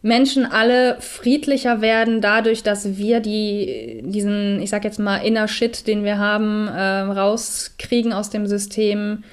[0.00, 5.86] Menschen alle friedlicher werden dadurch, dass wir die, diesen, ich sag jetzt mal, Inner Shit,
[5.86, 9.24] den wir haben, äh, rauskriegen aus dem System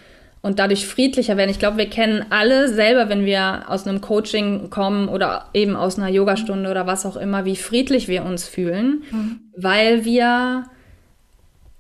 [0.42, 1.50] und dadurch friedlicher werden.
[1.50, 5.98] Ich glaube, wir kennen alle selber, wenn wir aus einem Coaching kommen oder eben aus
[5.98, 9.40] einer Yogastunde oder was auch immer, wie friedlich wir uns fühlen, mhm.
[9.56, 10.66] weil wir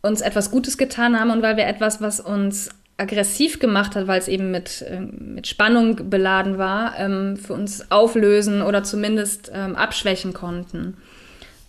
[0.01, 4.19] uns etwas Gutes getan haben und weil wir etwas, was uns aggressiv gemacht hat, weil
[4.19, 9.75] es eben mit, äh, mit Spannung beladen war, ähm, für uns auflösen oder zumindest ähm,
[9.75, 10.95] abschwächen konnten.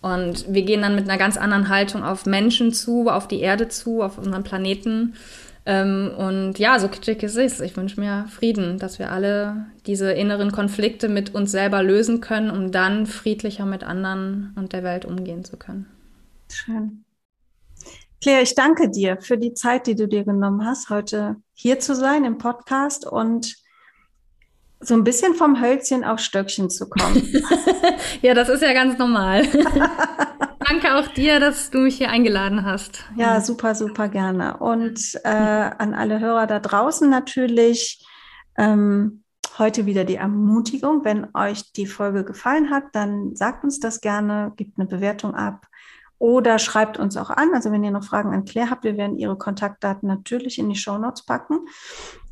[0.01, 3.67] Und wir gehen dann mit einer ganz anderen Haltung auf Menschen zu, auf die Erde
[3.67, 5.15] zu, auf unseren Planeten.
[5.65, 7.59] Ähm, und ja, so kitschig es ist.
[7.59, 12.51] Ich wünsche mir Frieden, dass wir alle diese inneren Konflikte mit uns selber lösen können,
[12.51, 15.87] um dann friedlicher mit anderen und der Welt umgehen zu können.
[16.49, 17.03] Schön.
[18.21, 21.95] Claire, ich danke dir für die Zeit, die du dir genommen hast, heute hier zu
[21.95, 23.55] sein im Podcast und
[24.79, 27.21] so ein bisschen vom Hölzchen auf Stöckchen zu kommen.
[28.21, 29.43] ja, das ist ja ganz normal.
[30.67, 33.05] danke auch dir, dass du mich hier eingeladen hast.
[33.15, 34.57] Ja, super, super gerne.
[34.57, 38.05] Und äh, an alle Hörer da draußen natürlich
[38.57, 39.23] ähm,
[39.57, 41.03] heute wieder die Ermutigung.
[41.05, 45.67] Wenn euch die Folge gefallen hat, dann sagt uns das gerne, gebt eine Bewertung ab
[46.19, 47.49] oder schreibt uns auch an.
[47.53, 50.75] Also wenn ihr noch Fragen an Claire habt, wir werden ihre Kontaktdaten natürlich in die
[50.75, 51.59] Show Notes packen.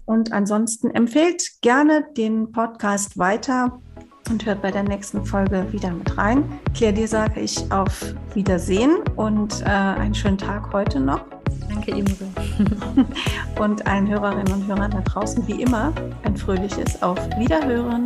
[0.05, 3.81] Und ansonsten empfehlt gerne den Podcast weiter
[4.29, 6.59] und hört bei der nächsten Folge wieder mit rein.
[6.73, 11.21] Claire, dir sage ich auf Wiedersehen und äh, einen schönen Tag heute noch.
[11.69, 12.25] Danke ebenso.
[13.59, 18.05] und allen Hörerinnen und Hörern da draußen wie immer ein fröhliches Auf Wiederhören.